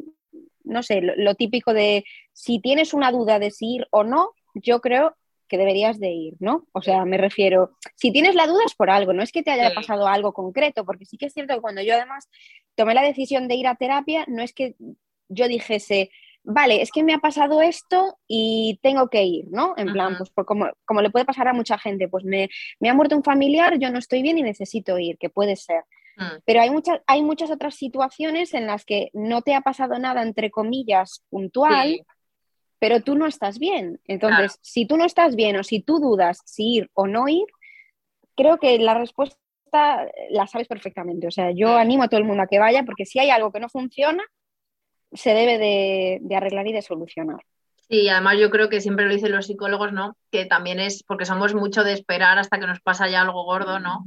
[0.63, 2.03] no sé, lo, típico de
[2.33, 5.15] si tienes una duda de si ir o no, yo creo
[5.47, 6.65] que deberías de ir, ¿no?
[6.71, 9.51] O sea, me refiero, si tienes la duda es por algo, no es que te
[9.51, 12.29] haya pasado algo concreto, porque sí que es cierto que cuando yo además
[12.75, 14.75] tomé la decisión de ir a terapia, no es que
[15.27, 16.09] yo dijese,
[16.43, 19.73] vale, es que me ha pasado esto y tengo que ir, ¿no?
[19.77, 22.49] En plan, pues como, como, le puede pasar a mucha gente, pues me,
[22.79, 25.83] me, ha muerto un familiar, yo no estoy bien y necesito ir, que puede ser.
[26.17, 26.41] Mm.
[26.45, 30.23] Pero hay muchas, hay muchas otras situaciones en las que no te ha pasado nada,
[30.23, 32.05] entre comillas, puntual,
[32.79, 33.99] pero tú no estás bien.
[34.07, 37.45] Entonces, si tú no estás bien o si tú dudas si ir o no ir,
[38.35, 39.37] creo que la respuesta
[40.29, 41.27] la sabes perfectamente.
[41.27, 43.51] O sea, yo animo a todo el mundo a que vaya porque si hay algo
[43.51, 44.23] que no funciona,
[45.13, 47.39] se debe de, arreglar y de solucionar.
[47.89, 50.15] Sí, además yo creo que siempre lo dicen los psicólogos, ¿no?
[50.31, 53.79] Que también es porque somos mucho de esperar hasta que nos pasa ya algo gordo,
[53.79, 54.05] ¿no?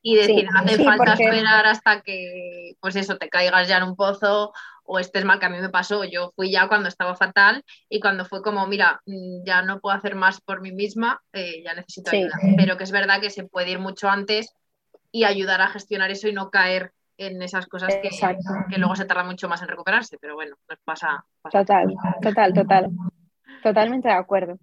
[0.00, 4.52] Y decir, hace falta esperar hasta que, pues eso, te caigas ya en un pozo
[4.84, 8.00] o estés mal, que a mí me pasó, yo fui ya cuando estaba fatal y
[8.00, 11.74] cuando fue como, mira, mm, ya no puedo hacer más por mí misma, eh, ya
[11.74, 12.34] necesito ayuda.
[12.56, 14.54] Pero que es verdad que se puede ir mucho antes
[15.10, 18.10] y ayudar a gestionar eso y no caer en esas cosas que,
[18.68, 22.90] que, luego se tarda mucho más en recuperarse, pero bueno, nos pasa, Total, total, total.
[23.62, 24.58] Totalmente de acuerdo.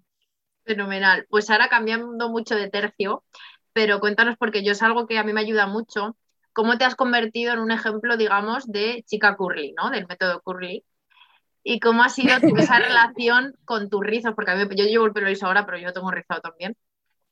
[0.64, 1.26] Fenomenal.
[1.28, 3.24] Pues ahora cambiando mucho de tercio,
[3.72, 6.16] pero cuéntanos porque yo es algo que a mí me ayuda mucho
[6.52, 9.90] cómo te has convertido en un ejemplo, digamos, de chica curly, ¿no?
[9.90, 10.84] Del método curly.
[11.64, 15.12] Y cómo ha sido esa relación con tus rizos, porque a mí, yo llevo el
[15.12, 16.76] pelo liso ahora, pero yo tengo rizado también.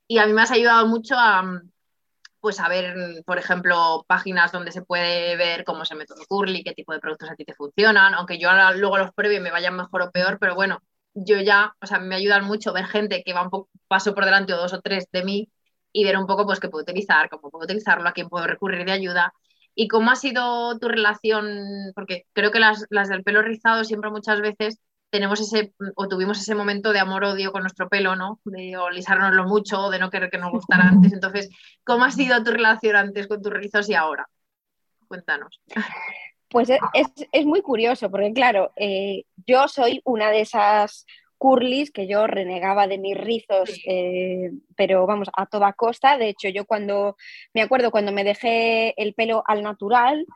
[0.07, 1.43] Y a mí me has ayudado mucho a,
[2.41, 2.95] pues a ver,
[3.27, 7.01] por ejemplo, páginas donde se puede ver cómo es el método curly, qué tipo de
[7.01, 10.11] productos a ti te funcionan, aunque yo ahora luego los pruebe me vayan mejor o
[10.11, 10.83] peor, pero bueno,
[11.15, 14.25] yo ya, o sea, me ayudan mucho ver gente que va un poco, paso por
[14.25, 15.51] delante o dos o tres de mí
[15.93, 18.85] y ver un poco pues qué puedo utilizar, cómo puedo utilizarlo, a quién puedo recurrir
[18.85, 19.33] de ayuda.
[19.75, 21.93] ¿Y cómo ha sido tu relación?
[21.95, 24.79] Porque creo que las, las del pelo rizado siempre muchas veces
[25.11, 28.41] tenemos ese, o tuvimos ese momento de amor-odio con nuestro pelo, ¿no?
[28.45, 31.13] De lisárnoslo mucho, de no querer que nos gustara antes.
[31.13, 31.51] Entonces,
[31.85, 34.29] ¿cómo ha sido tu relación antes con tus rizos y ahora?
[35.09, 35.61] Cuéntanos.
[36.49, 41.07] Pues es, es muy curioso, porque claro, eh, yo soy una de esas
[41.41, 46.19] curlis, que yo renegaba de mis rizos, eh, pero vamos, a toda costa.
[46.19, 47.17] De hecho, yo cuando,
[47.55, 50.27] me acuerdo cuando me dejé el pelo al natural,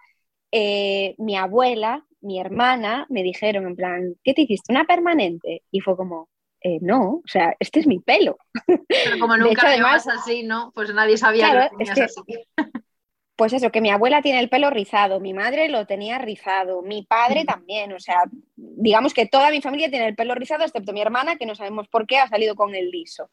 [0.51, 4.73] eh, mi abuela, mi hermana, me dijeron en plan, ¿qué te hiciste?
[4.73, 5.63] ¿Una permanente?
[5.71, 6.29] Y fue como,
[6.61, 8.39] eh, no, o sea, este es mi pelo.
[8.67, 10.73] Pero como nunca además, así, ¿no?
[10.75, 12.23] Pues nadie sabía que tenías así.
[13.37, 17.03] pues eso, que mi abuela tiene el pelo rizado, mi madre lo tenía rizado, mi
[17.03, 18.23] padre también, o sea,
[18.57, 21.89] digamos que toda mi familia tiene el pelo rizado, excepto mi hermana, que no sabemos
[21.89, 23.29] por qué ha salido con el liso.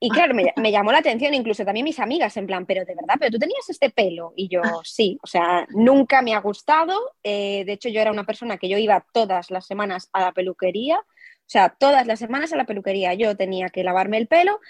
[0.00, 3.14] Y claro, me, llamó la atención incluso también mis amigas, en plan, pero de verdad,
[3.18, 4.32] pero tú tenías este pelo.
[4.36, 6.98] Y yo, sí, o sea, nunca me ha gustado.
[7.22, 10.32] Eh, de hecho, yo era una persona que yo iba todas las semanas a la
[10.32, 10.98] peluquería.
[10.98, 14.60] O sea, todas las semanas a la peluquería yo tenía que lavarme el pelo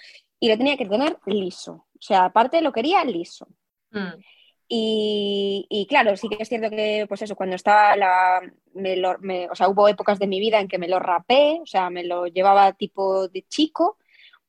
[0.40, 1.86] y lo tenía que tener liso.
[1.94, 3.46] O sea, aparte lo quería liso.
[3.90, 4.20] Mm.
[4.66, 8.40] Y, claro, sí que es cierto que, pues eso, cuando estaba la.
[9.50, 12.02] o sea, hubo épocas de mi vida en que me lo rapé, o sea, me
[12.02, 13.98] lo llevaba tipo de chico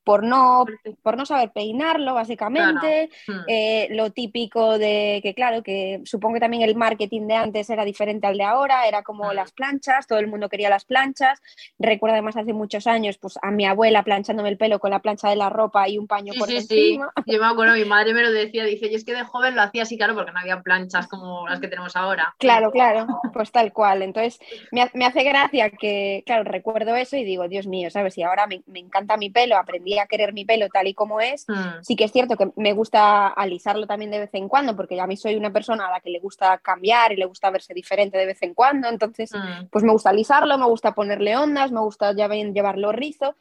[0.06, 0.66] por no,
[1.02, 3.10] por no saber peinarlo, básicamente.
[3.28, 3.40] Hmm.
[3.48, 7.84] Eh, lo típico de que, claro, que supongo que también el marketing de antes era
[7.84, 11.42] diferente al de ahora, era como las planchas, todo el mundo quería las planchas.
[11.80, 15.28] Recuerdo además hace muchos años pues, a mi abuela planchándome el pelo con la plancha
[15.30, 17.12] de la ropa y un paño por sí, encima.
[17.26, 17.34] Sí.
[17.34, 19.64] Yo me acuerdo, mi madre me lo decía, dice, y es que de joven lo
[19.64, 22.36] hacía así, claro, porque no había planchas como las que tenemos ahora.
[22.38, 24.04] Claro, claro, pues tal cual.
[24.04, 24.40] Entonces,
[24.72, 28.16] me, me hace gracia que, claro, recuerdo eso y digo, Dios mío, ¿sabes?
[28.20, 31.20] Y ahora me, me encanta mi pelo, aprendí a querer mi pelo tal y como
[31.20, 31.46] es.
[31.48, 31.82] Mm.
[31.82, 35.08] Sí que es cierto que me gusta alisarlo también de vez en cuando, porque a
[35.08, 38.18] mí soy una persona a la que le gusta cambiar y le gusta verse diferente
[38.18, 38.88] de vez en cuando.
[38.88, 39.68] Entonces, mm.
[39.72, 43.36] pues me gusta alisarlo, me gusta ponerle ondas, me gusta ya bien llevarlo rizo.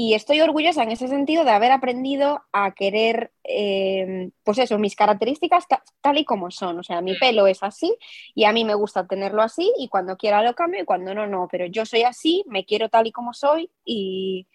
[0.00, 4.94] Y estoy orgullosa en ese sentido de haber aprendido a querer, em, pues eso, mis
[4.94, 5.66] características
[6.00, 6.78] tal y como son.
[6.78, 7.96] O sea, mi pelo es así
[8.32, 11.26] y a mí me gusta tenerlo así y cuando quiera lo cambio y cuando no,
[11.26, 11.48] no.
[11.50, 14.46] Pero yo soy así, me quiero tal y como soy y,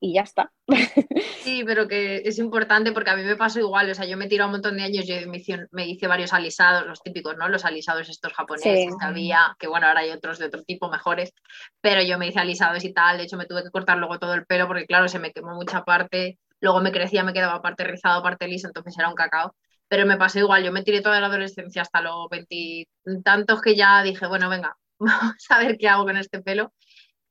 [0.00, 0.52] y ya está.
[1.42, 4.26] Sí, pero que es importante porque a mí me pasó igual, o sea, yo me
[4.26, 7.48] tiro un montón de años, yo me hice, me hice, varios alisados, los típicos, ¿no?
[7.48, 11.32] Los alisados estos japoneses que había, que bueno, ahora hay otros de otro tipo mejores,
[11.80, 14.34] pero yo me hice alisados y tal, de hecho me tuve que cortar luego todo
[14.34, 17.84] el pelo porque claro, se me quemó mucha parte, luego me crecía, me quedaba parte
[17.84, 19.54] rizado, parte lisa, entonces era un cacao.
[19.88, 24.02] Pero me pasó igual, yo me tiré toda la adolescencia hasta los veintitantos que ya
[24.02, 26.74] dije, bueno, venga, vamos a ver qué hago con este pelo.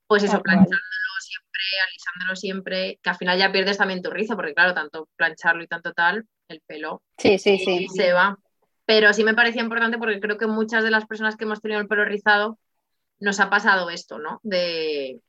[0.07, 0.79] Pues eso, planchándolo
[1.87, 5.67] alisándolo siempre, que al final ya pierdes también tu rizo, porque claro, tanto plancharlo y
[5.67, 7.87] tanto tal, el pelo sí, sí, sí.
[7.87, 8.37] se va.
[8.85, 11.81] Pero sí me parecía importante porque creo que muchas de las personas que hemos tenido
[11.81, 12.57] el pelo rizado
[13.19, 14.39] nos ha pasado esto, ¿no?
[14.43, 15.19] De,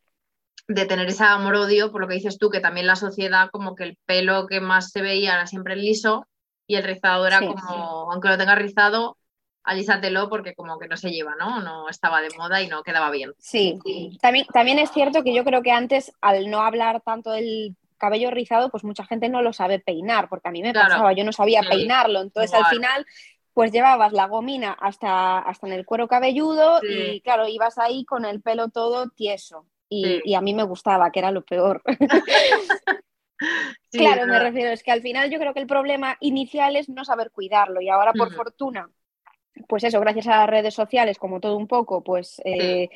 [0.69, 3.85] de tener ese amor-odio, por lo que dices tú, que también la sociedad, como que
[3.85, 6.27] el pelo que más se veía era siempre liso
[6.67, 9.17] y el rizado era como, aunque lo tenga rizado,
[9.69, 11.61] alísatelo porque como que no se lleva, ¿no?
[11.61, 13.33] No estaba de moda y no quedaba bien.
[13.39, 13.79] Sí,
[14.21, 18.31] También, también es cierto que yo creo que antes, al no hablar tanto del cabello
[18.31, 21.33] rizado, pues mucha gente no lo sabe peinar, porque a mí me pasaba, yo no
[21.33, 23.05] sabía peinarlo, entonces al final
[23.53, 28.25] pues llevabas la gomina hasta, hasta en el cuero cabelludo y claro, ibas ahí con
[28.25, 29.67] el pelo todo tieso.
[29.91, 31.83] Y, y a mí me gustaba, que era lo peor.
[33.91, 37.05] claro, me refiero, es que al final yo creo que el problema inicial es no
[37.05, 37.81] saber cuidarlo.
[37.81, 38.89] Y ahora por fortuna
[39.67, 42.89] pues eso, gracias a las redes sociales, como todo un poco, pues eh,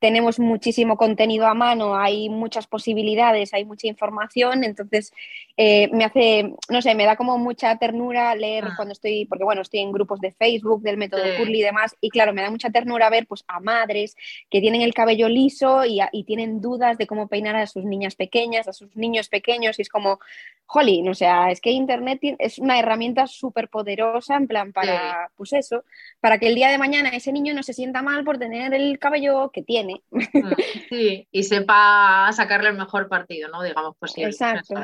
[0.00, 5.12] tenemos muchísimo contenido a mano, hay muchas posibilidades, hay mucha información, entonces
[5.58, 8.72] eh, me hace, no sé, me da como mucha ternura leer ah.
[8.76, 12.08] cuando estoy, porque bueno, estoy en grupos de Facebook del método Curly y demás, y
[12.08, 14.16] claro, me da mucha ternura ver pues a madres
[14.50, 18.68] que tienen el cabello liso y, tienen dudas de cómo peinar a sus niñas pequeñas,
[18.68, 20.20] a sus niños pequeños, y es como,
[20.64, 25.52] jolín, o sea, es que Internet es una herramienta súper poderosa en plan para, pues
[25.52, 25.82] eso,
[26.20, 28.98] para que el día de mañana ese niño no se sienta mal por tener el
[29.00, 30.52] cabello que tiene Mm,
[30.88, 33.62] sí, y sepa sacarle el mejor partido, ¿no?
[33.62, 34.30] Digamos posible.
[34.30, 34.74] Exacto.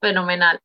[0.00, 0.60] Fenomenal.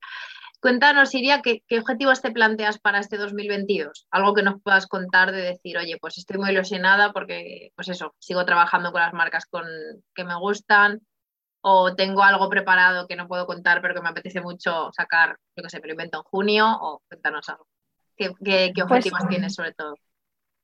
[0.62, 4.08] Cuéntanos, Iria, ¿qué, objetivos te planteas para este 2022?
[4.12, 8.14] Algo que nos puedas contar de decir, oye, pues estoy muy ilusionada porque, pues eso,
[8.20, 9.64] sigo trabajando con las marcas con,
[10.14, 11.00] que me gustan
[11.62, 15.64] o tengo algo preparado que no puedo contar pero que me apetece mucho sacar, yo
[15.64, 17.68] que sé, pero invento en junio o cuéntanos algo.
[18.18, 19.96] ¿Qué, pues objetivos tienes sobre todo?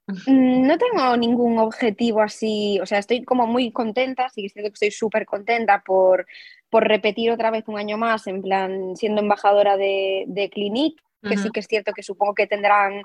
[0.08, 4.68] Mm, no tengo ningún objetivo así, o sea, estoy como muy contenta, sí que que
[4.68, 6.28] estoy súper contenta por,
[6.72, 11.50] repetir otra vez un año más, en plan, siendo embajadora de, de Clinique, que sí
[11.50, 13.02] que es cierto que supongo que tendrán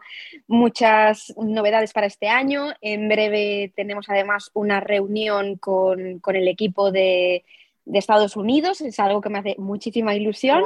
[0.48, 2.72] muchas novedades para este año.
[2.80, 7.44] En breve tenemos además una reunión con, el equipo de,
[7.84, 10.64] de, Estados Unidos, es algo que me hace muchísima ilusión.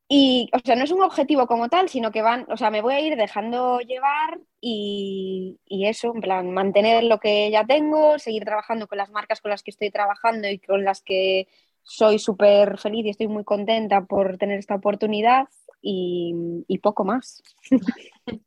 [0.08, 2.80] Y, o sea, no es un objetivo como tal, sino que van, o sea, me
[2.80, 8.44] voy a ir dejando llevar y, eso, en plan, mantener lo que ya tengo, seguir
[8.44, 11.48] trabajando con las marcas con las que estoy trabajando y con las que
[11.82, 15.48] soy súper feliz y estoy muy contenta por tener esta oportunidad
[15.82, 16.34] y,
[16.68, 17.42] y poco más.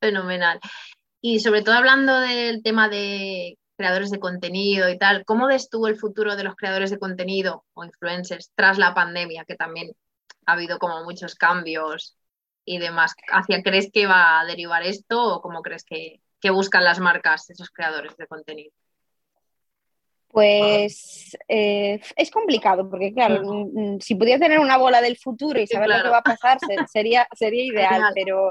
[0.00, 0.58] Fenomenal.
[1.20, 5.86] Y sobre todo hablando del tema de creadores de contenido y tal, ¿cómo ves tú
[5.86, 9.92] el futuro de los creadores de contenido o influencers tras la pandemia, que también
[10.46, 12.16] ha habido como muchos cambios
[12.64, 13.14] y demás.
[13.30, 16.20] ¿Hacia crees que va a derivar esto o cómo crees que,
[16.50, 18.72] buscan las marcas, esos creadores de contenido?
[20.32, 23.42] Pues eh, es complicado, porque claro,
[24.00, 26.58] si pudiera tener una bola del futuro y saber lo que va a pasar,
[26.90, 28.50] sería, sería ideal, pero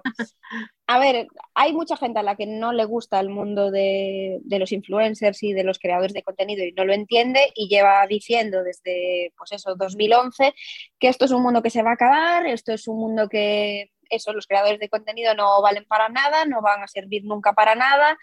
[0.86, 4.60] a ver, hay mucha gente a la que no le gusta el mundo de, de,
[4.60, 8.62] los influencers y de los creadores de contenido y no lo entiende y lleva diciendo
[8.64, 10.54] desde, pues eso, 2011,
[11.00, 13.90] que esto es un mundo que se va a acabar, esto es un mundo que
[14.12, 17.76] eso, los creadores de contenido no valen para nada, no van a servir nunca para
[17.76, 18.18] nada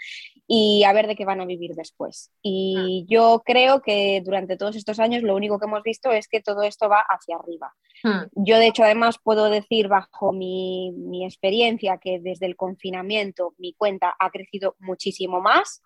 [0.47, 2.31] y a ver de qué van a vivir después.
[2.43, 3.13] Y mm.
[3.13, 6.63] yo creo que durante todos estos años lo único que hemos visto es que todo
[6.63, 7.75] esto va hacia arriba.
[8.05, 8.45] Mm.
[8.45, 13.75] Yo, de hecho, además puedo decir bajo mi, mi, experiencia que desde el confinamiento mi
[13.75, 15.83] cuenta ha crecido muchísimo más.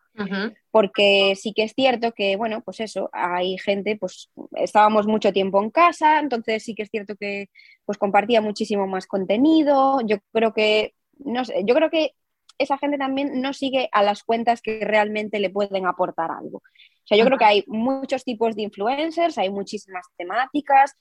[0.70, 5.62] Porque sí que es cierto que, bueno, pues eso, hay gente, pues estábamos mucho tiempo
[5.62, 7.48] en casa, entonces sí que es cierto que
[7.84, 10.00] pues compartía muchísimo más contenido.
[10.06, 12.14] Yo creo que, no sé, yo creo que
[12.58, 16.58] esa gente también no sigue a las cuentas que realmente le pueden aportar algo.
[16.58, 20.94] O sea, yo creo que hay muchos tipos de influencers, hay muchísimas temáticas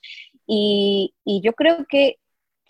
[0.46, 2.16] y, yo creo que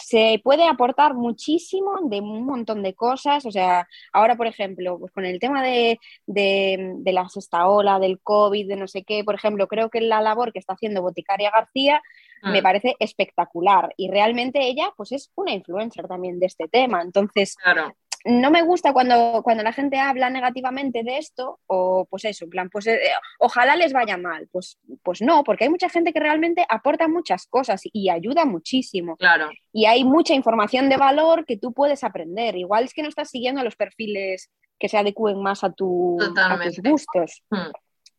[0.05, 3.47] se puede aportar muchísimo de un montón de cosas.
[3.47, 8.21] O sea, ahora, por ejemplo, pues con el tema de, de, la sexta ola, del
[8.21, 11.51] COVID, de no sé qué, por ejemplo, creo que la labor que está haciendo Boticaria
[11.51, 12.03] García
[12.43, 12.63] me mm.
[12.63, 13.93] parece espectacular.
[13.97, 17.03] Y realmente ella, pues es una influencer también de este tema.
[17.03, 17.95] Entonces, claro
[18.25, 22.51] no me gusta cuando, cuando la gente habla negativamente de esto, o pues eso, en
[22.51, 23.01] plan, pues eh,
[23.39, 24.49] ojalá les vaya mal.
[24.51, 29.17] Pues, pues no, porque hay mucha gente que realmente aporta muchas cosas y ayuda muchísimo.
[29.17, 29.51] Claro.
[29.73, 32.57] Y hay mucha información de valor que tú puedes aprender.
[32.57, 36.19] Igual es que no estás siguiendo los perfiles que se adecúen más a, tu,
[36.65, 37.43] tus gustos.
[37.51, 37.71] Hmm.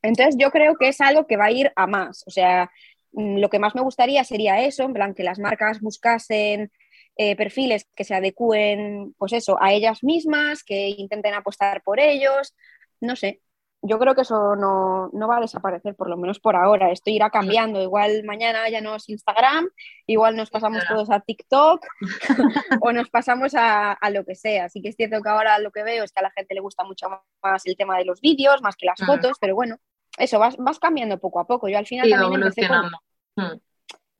[0.01, 2.23] Entonces yo creo que es algo que va a ir a más.
[2.27, 2.69] O sea,
[3.13, 6.71] mm, lo que más me gustaría sería eso, en plan, que las marcas buscasen
[7.15, 12.55] eh, perfiles que se adecúen, pues eso, a ellas mismas, que intenten apostar por ellos,
[13.01, 13.41] no sé.
[13.85, 16.89] Yo creo que eso no, va a desaparecer, por lo menos por ahora.
[16.89, 17.81] Esto irá cambiando.
[17.81, 19.67] Igual mañana ya no es Instagram,
[20.07, 21.85] igual nos pasamos todos a TikTok
[22.81, 24.65] o nos pasamos a, lo que sea.
[24.65, 26.61] Así que es cierto que ahora lo que veo es que a la gente le
[26.61, 27.07] gusta mucho
[27.43, 29.75] más el tema de los vídeos, más que las fotos, pero bueno,
[30.17, 31.67] eso vas, vas cambiando poco a poco.
[31.67, 33.61] Yo al final también empecé con.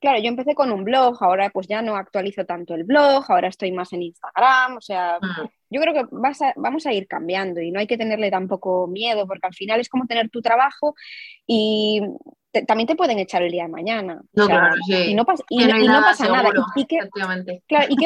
[0.04, 3.48] Claro, yo empecé con un blog, ahora pues ya no actualizo tanto el blog, ahora
[3.48, 5.48] estoy más en Instagram, o sea, mm.
[5.70, 9.46] yo creo que vamos a ir cambiando y no hay que tenerle tampoco miedo, porque
[9.46, 10.94] al final es como tener tu trabajo
[11.46, 12.02] y
[12.66, 14.20] también te pueden echar el día de mañana.
[14.34, 15.42] No, claro, Y no, pasa
[16.28, 16.50] nada.
[16.76, 16.98] ¿Y, qué,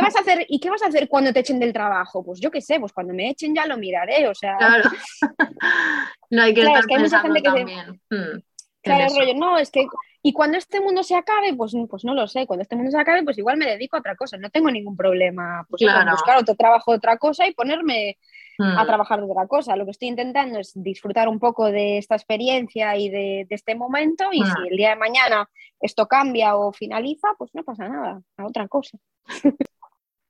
[0.01, 2.25] vas a hacer, ¿Y qué vas a hacer cuando te echen del trabajo?
[2.25, 4.57] Pues yo qué sé, pues cuando me echen ya lo miraré, o sea...
[4.57, 4.89] Claro.
[6.31, 8.01] no hay que estar pensando también.
[8.09, 8.39] Hmm,
[8.83, 9.85] claro, rollo, no, es que
[10.23, 12.99] y cuando este mundo se acabe, pues, pues no lo sé, cuando este mundo se
[12.99, 16.55] acabe, pues igual me dedico a otra cosa, no tengo ningún problema pues, buscar otro
[16.57, 18.19] trabajo, otra cosa y ponerme
[18.59, 18.87] a hmm.
[18.87, 19.77] trabajar de otra cosa.
[19.77, 24.25] Lo que estoy intentando es disfrutar un poco de esta experiencia y de, este momento
[24.33, 24.67] y si hmm.
[24.71, 25.49] el día de mañana
[25.81, 28.99] esto cambia o finaliza, pues no pasa nada, a otra cosa.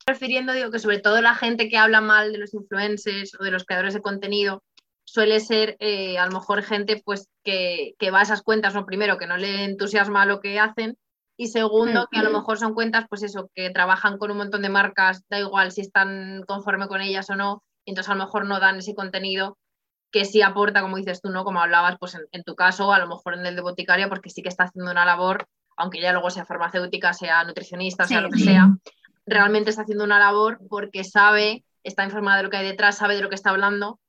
[0.07, 3.51] refiriendo, digo que sobre todo la gente que habla mal de los influencers o de
[3.51, 4.65] los creadores de contenido,
[5.11, 9.17] suele ser eh, a lo mejor gente pues que, va a esas cuentas, no primero,
[9.17, 10.99] que no le entusiasma lo que hacen
[11.39, 14.61] y segundo, que a lo mejor son cuentas pues eso, que trabajan con un montón
[14.61, 18.45] de marcas, da igual si están conforme con ellas o no, entonces a lo mejor
[18.45, 19.57] no dan ese contenido
[20.11, 21.45] que sí aporta, como dices tú, ¿no?
[21.45, 24.43] Como hablabas, pues en, tu caso, a lo mejor en el de boticaria, porque sí
[24.43, 25.47] que está haciendo una labor,
[25.77, 28.77] aunque ya luego sea farmacéutica, sea nutricionista, sea lo que sea,
[29.25, 33.15] realmente está haciendo una labor porque sabe, está informada de lo que hay detrás, sabe
[33.15, 34.01] de lo que está hablando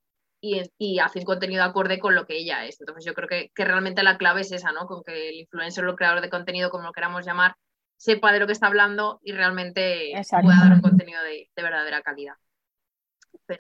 [0.42, 2.80] y, y hace un contenido acorde con lo que ella es.
[2.80, 4.86] Entonces yo creo que, realmente la clave es esa, ¿no?
[4.86, 7.56] Con que el influencer o el creador de contenido, como lo queramos llamar,
[7.98, 10.12] sepa de lo que está hablando y realmente
[10.42, 12.36] pueda dar un contenido de, verdadera calidad.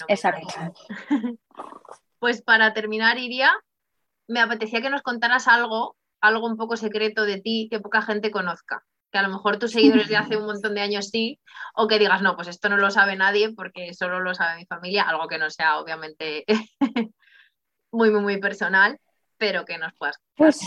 [0.07, 0.47] Exacto.
[2.19, 3.53] Pues para terminar, Iria,
[4.27, 8.29] me apetecía que nos contaras algo, algo un poco secreto de ti que poca gente
[8.29, 11.39] conozca que a lo mejor tus seguidores de hace un montón de años sí,
[11.75, 14.65] o que digas, no, pues esto no lo sabe nadie porque solo lo sabe mi
[14.65, 16.45] familia, algo que no sea obviamente
[17.91, 18.99] muy, muy, muy personal,
[19.39, 20.17] pero que nos puedas.
[20.35, 20.59] Pues,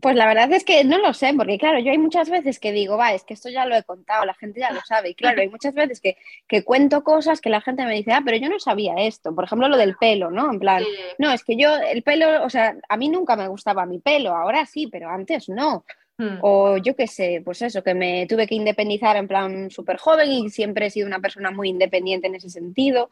[0.00, 2.70] pues la verdad es que no lo sé, porque claro, yo hay muchas veces que
[2.70, 5.14] digo, va, es que esto ya lo he contado, la gente ya lo sabe, y
[5.14, 6.16] claro, hay muchas veces que,
[6.46, 9.44] que cuento cosas que la gente me dice, ah, pero yo no sabía esto, por
[9.44, 10.52] ejemplo, lo del pelo, ¿no?
[10.52, 10.84] En plan,
[11.18, 14.36] no, es que yo, el pelo, o sea, a mí nunca me gustaba mi pelo,
[14.36, 15.84] ahora sí, pero antes no.
[16.18, 16.38] Hmm.
[16.42, 20.30] O yo qué sé, pues eso, que me tuve que independizar en plan súper joven
[20.30, 23.10] y siempre he sido una persona muy independiente en ese sentido.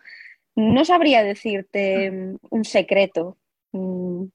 [0.57, 2.37] No sabría decirte hmm.
[2.51, 3.37] un secreto.
[3.73, 4.27] Mm,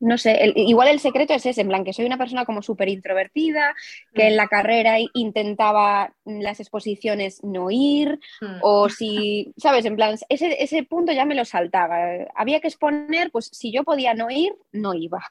[0.00, 2.88] no sé, igual el secreto es ese, en plan que soy una persona como súper
[2.88, 3.74] introvertida,
[4.14, 4.36] que en mm.
[4.36, 8.60] la carrera intentaba las exposiciones no ir, mm.
[8.62, 9.84] o si, ¿sabes?
[9.84, 11.98] En plan, ese, ese punto ya me lo saltaba.
[12.34, 15.22] Había que exponer, pues si yo podía no ir, no iba.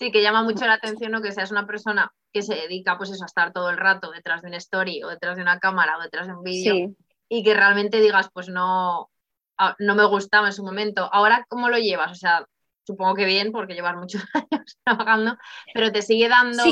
[0.00, 1.20] Sí, que llama mucho la atención ¿no?
[1.20, 4.40] que seas una persona que se dedica pues eso, a estar todo el rato detrás
[4.40, 6.94] de una story o detrás de una cámara o detrás de un vídeo
[7.28, 9.10] y que realmente digas, pues no,
[9.58, 11.06] ah, no me gustaba en su momento.
[11.12, 12.12] Ahora, ¿cómo lo llevas?
[12.12, 12.46] O sea,
[12.82, 15.36] supongo que bien porque llevas muchos años trabajando,
[15.74, 16.64] pero te sigue dando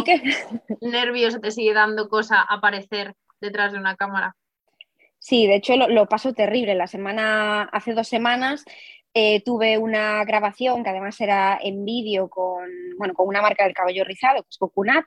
[0.80, 4.36] nervios o te sigue dando cosa aparecer detrás de una cámara.
[5.18, 6.74] Sí, de hecho lo, lo, paso terrible.
[6.74, 8.64] La semana, hace dos semanas
[9.14, 13.74] eh, tuve una grabación que además era en vídeo con, bueno, con una marca del
[13.74, 15.04] cabello rizado, que es Cocunat,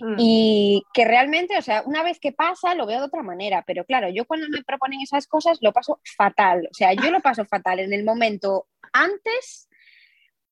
[0.00, 0.16] mm.
[0.18, 3.84] y que realmente, o sea, una vez que pasa lo veo de otra manera, pero
[3.84, 7.44] claro, yo cuando me proponen esas cosas lo paso fatal, o sea, yo lo paso
[7.44, 9.68] fatal en el momento antes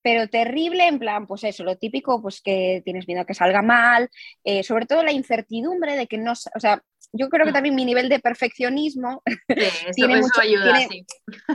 [0.03, 3.63] pero terrible en plan, pues eso, lo típico, pues que tienes miedo a que salga
[3.63, 4.11] mal,
[4.45, 6.83] eh, sobre todo la incertidumbre de que no, o sea,
[7.13, 9.23] yo creo que también mi nivel de perfeccionismo
[9.95, 10.79] tiene mucho, ayuda,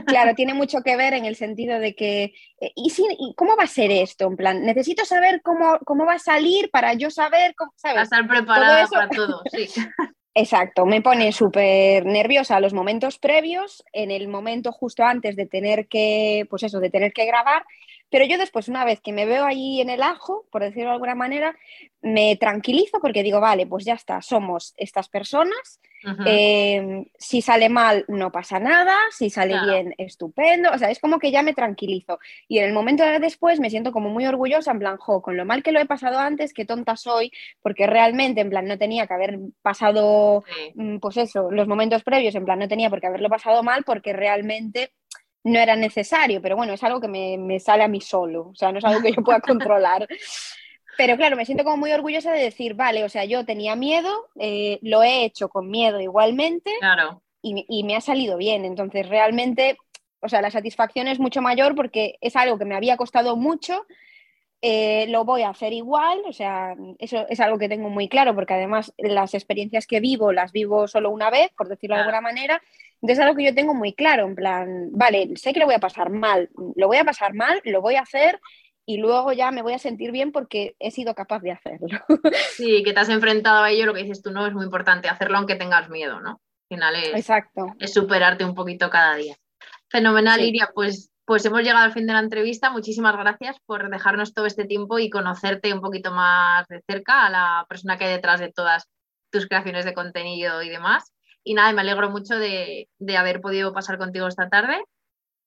[0.06, 3.04] claro, tiene mucho que ver en el sentido de que, eh, ¿y, si,
[3.36, 4.26] cómo va a ser esto?
[4.26, 8.04] En plan, necesito saber cómo, cómo va a salir para yo saber, cómo, ¿sabes?
[8.04, 9.68] estar preparada para todo, sí.
[10.34, 15.88] Exacto, me pone súper nerviosa los momentos previos, en el momento justo antes de tener
[15.88, 17.64] que, pues eso, de tener que grabar
[18.10, 20.94] pero yo después, una vez que me veo ahí en el ajo, por decirlo de
[20.94, 21.56] alguna manera,
[22.00, 25.80] me tranquilizo porque digo, vale, pues ya está, somos estas personas.
[26.24, 28.94] Em, si sale mal, no pasa nada.
[29.10, 30.70] Si sale bien, estupendo.
[30.72, 32.18] O sea, es como que ya me tranquilizo.
[32.46, 35.36] Y en el momento de después me siento como muy orgullosa, en plan, jo, con
[35.36, 37.32] lo mal que lo he pasado antes, qué tonta soy,
[37.62, 40.44] porque realmente, en plan, no tenía que haber pasado,
[40.74, 43.82] mm, pues eso, los momentos previos, en plan, no tenía por qué haberlo pasado mal,
[43.84, 44.92] porque realmente
[45.48, 48.72] no era necesario, pero bueno, es algo que me, sale a mí solo, o sea,
[48.72, 50.06] no es algo que yo pueda controlar.
[50.96, 54.28] Pero claro, me siento como muy orgullosa de decir, vale, o sea, yo tenía miedo,
[54.38, 57.22] eh, lo he hecho con miedo igualmente claro.
[57.40, 58.64] y, me ha salido bien.
[58.64, 59.76] Entonces, realmente,
[60.20, 63.86] o sea, la satisfacción es mucho mayor porque es algo que me había costado mucho,
[64.60, 68.34] eh, lo voy a hacer igual, o sea, eso es algo que tengo muy claro
[68.34, 72.20] porque además las experiencias que vivo las vivo solo una vez, por decirlo de alguna
[72.20, 72.60] manera,
[73.00, 75.76] entonces es algo que yo tengo muy claro, en plan, vale, sé que lo voy
[75.76, 78.40] a pasar mal, lo voy a pasar mal, lo voy a hacer
[78.84, 82.00] y luego ya me voy a sentir bien porque he sido capaz de hacerlo.
[82.56, 85.08] Sí, que te has enfrentado a ello, lo que dices tú no es muy importante
[85.08, 86.30] hacerlo aunque tengas miedo, ¿no?
[86.70, 87.66] Al final es, Exacto.
[87.78, 89.36] es superarte un poquito cada día.
[89.90, 92.70] Fenomenal, Iria, pues, pues hemos llegado al fin de la entrevista.
[92.70, 97.30] Muchísimas gracias por dejarnos todo este tiempo y conocerte un poquito más de cerca a
[97.30, 98.88] la persona que hay detrás de todas
[99.30, 101.12] tus creaciones de contenido y demás.
[101.48, 104.84] Y nada, me alegro mucho de, haber podido pasar contigo esta tarde.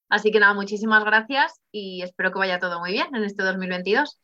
[0.09, 4.19] Así que nada, muchísimas gracias y espero que vaya todo muy bien en este 2022.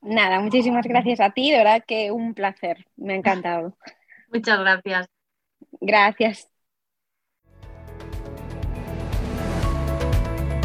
[0.00, 3.76] Nada, muchísimas gracias a ti, de verdad que un placer, me ha encantado.
[4.32, 5.06] Muchas gracias.
[5.80, 6.48] Gracias.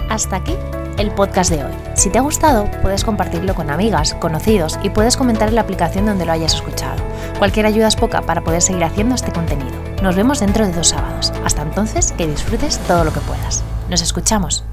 [0.09, 0.55] Hasta aquí
[0.97, 1.73] el podcast de hoy.
[1.93, 6.07] Si te ha gustado, puedes compartirlo con amigas, conocidos y puedes comentar en la aplicación
[6.07, 7.03] donde lo hayas escuchado.
[7.37, 9.88] Cualquier ayuda es poca para poder seguir haciendo este contenido.
[10.01, 11.33] Nos vemos dentro de dos sábados.
[11.43, 13.63] Hasta entonces, que disfrutes todo lo que puedas.
[13.89, 14.63] Nos escuchamos.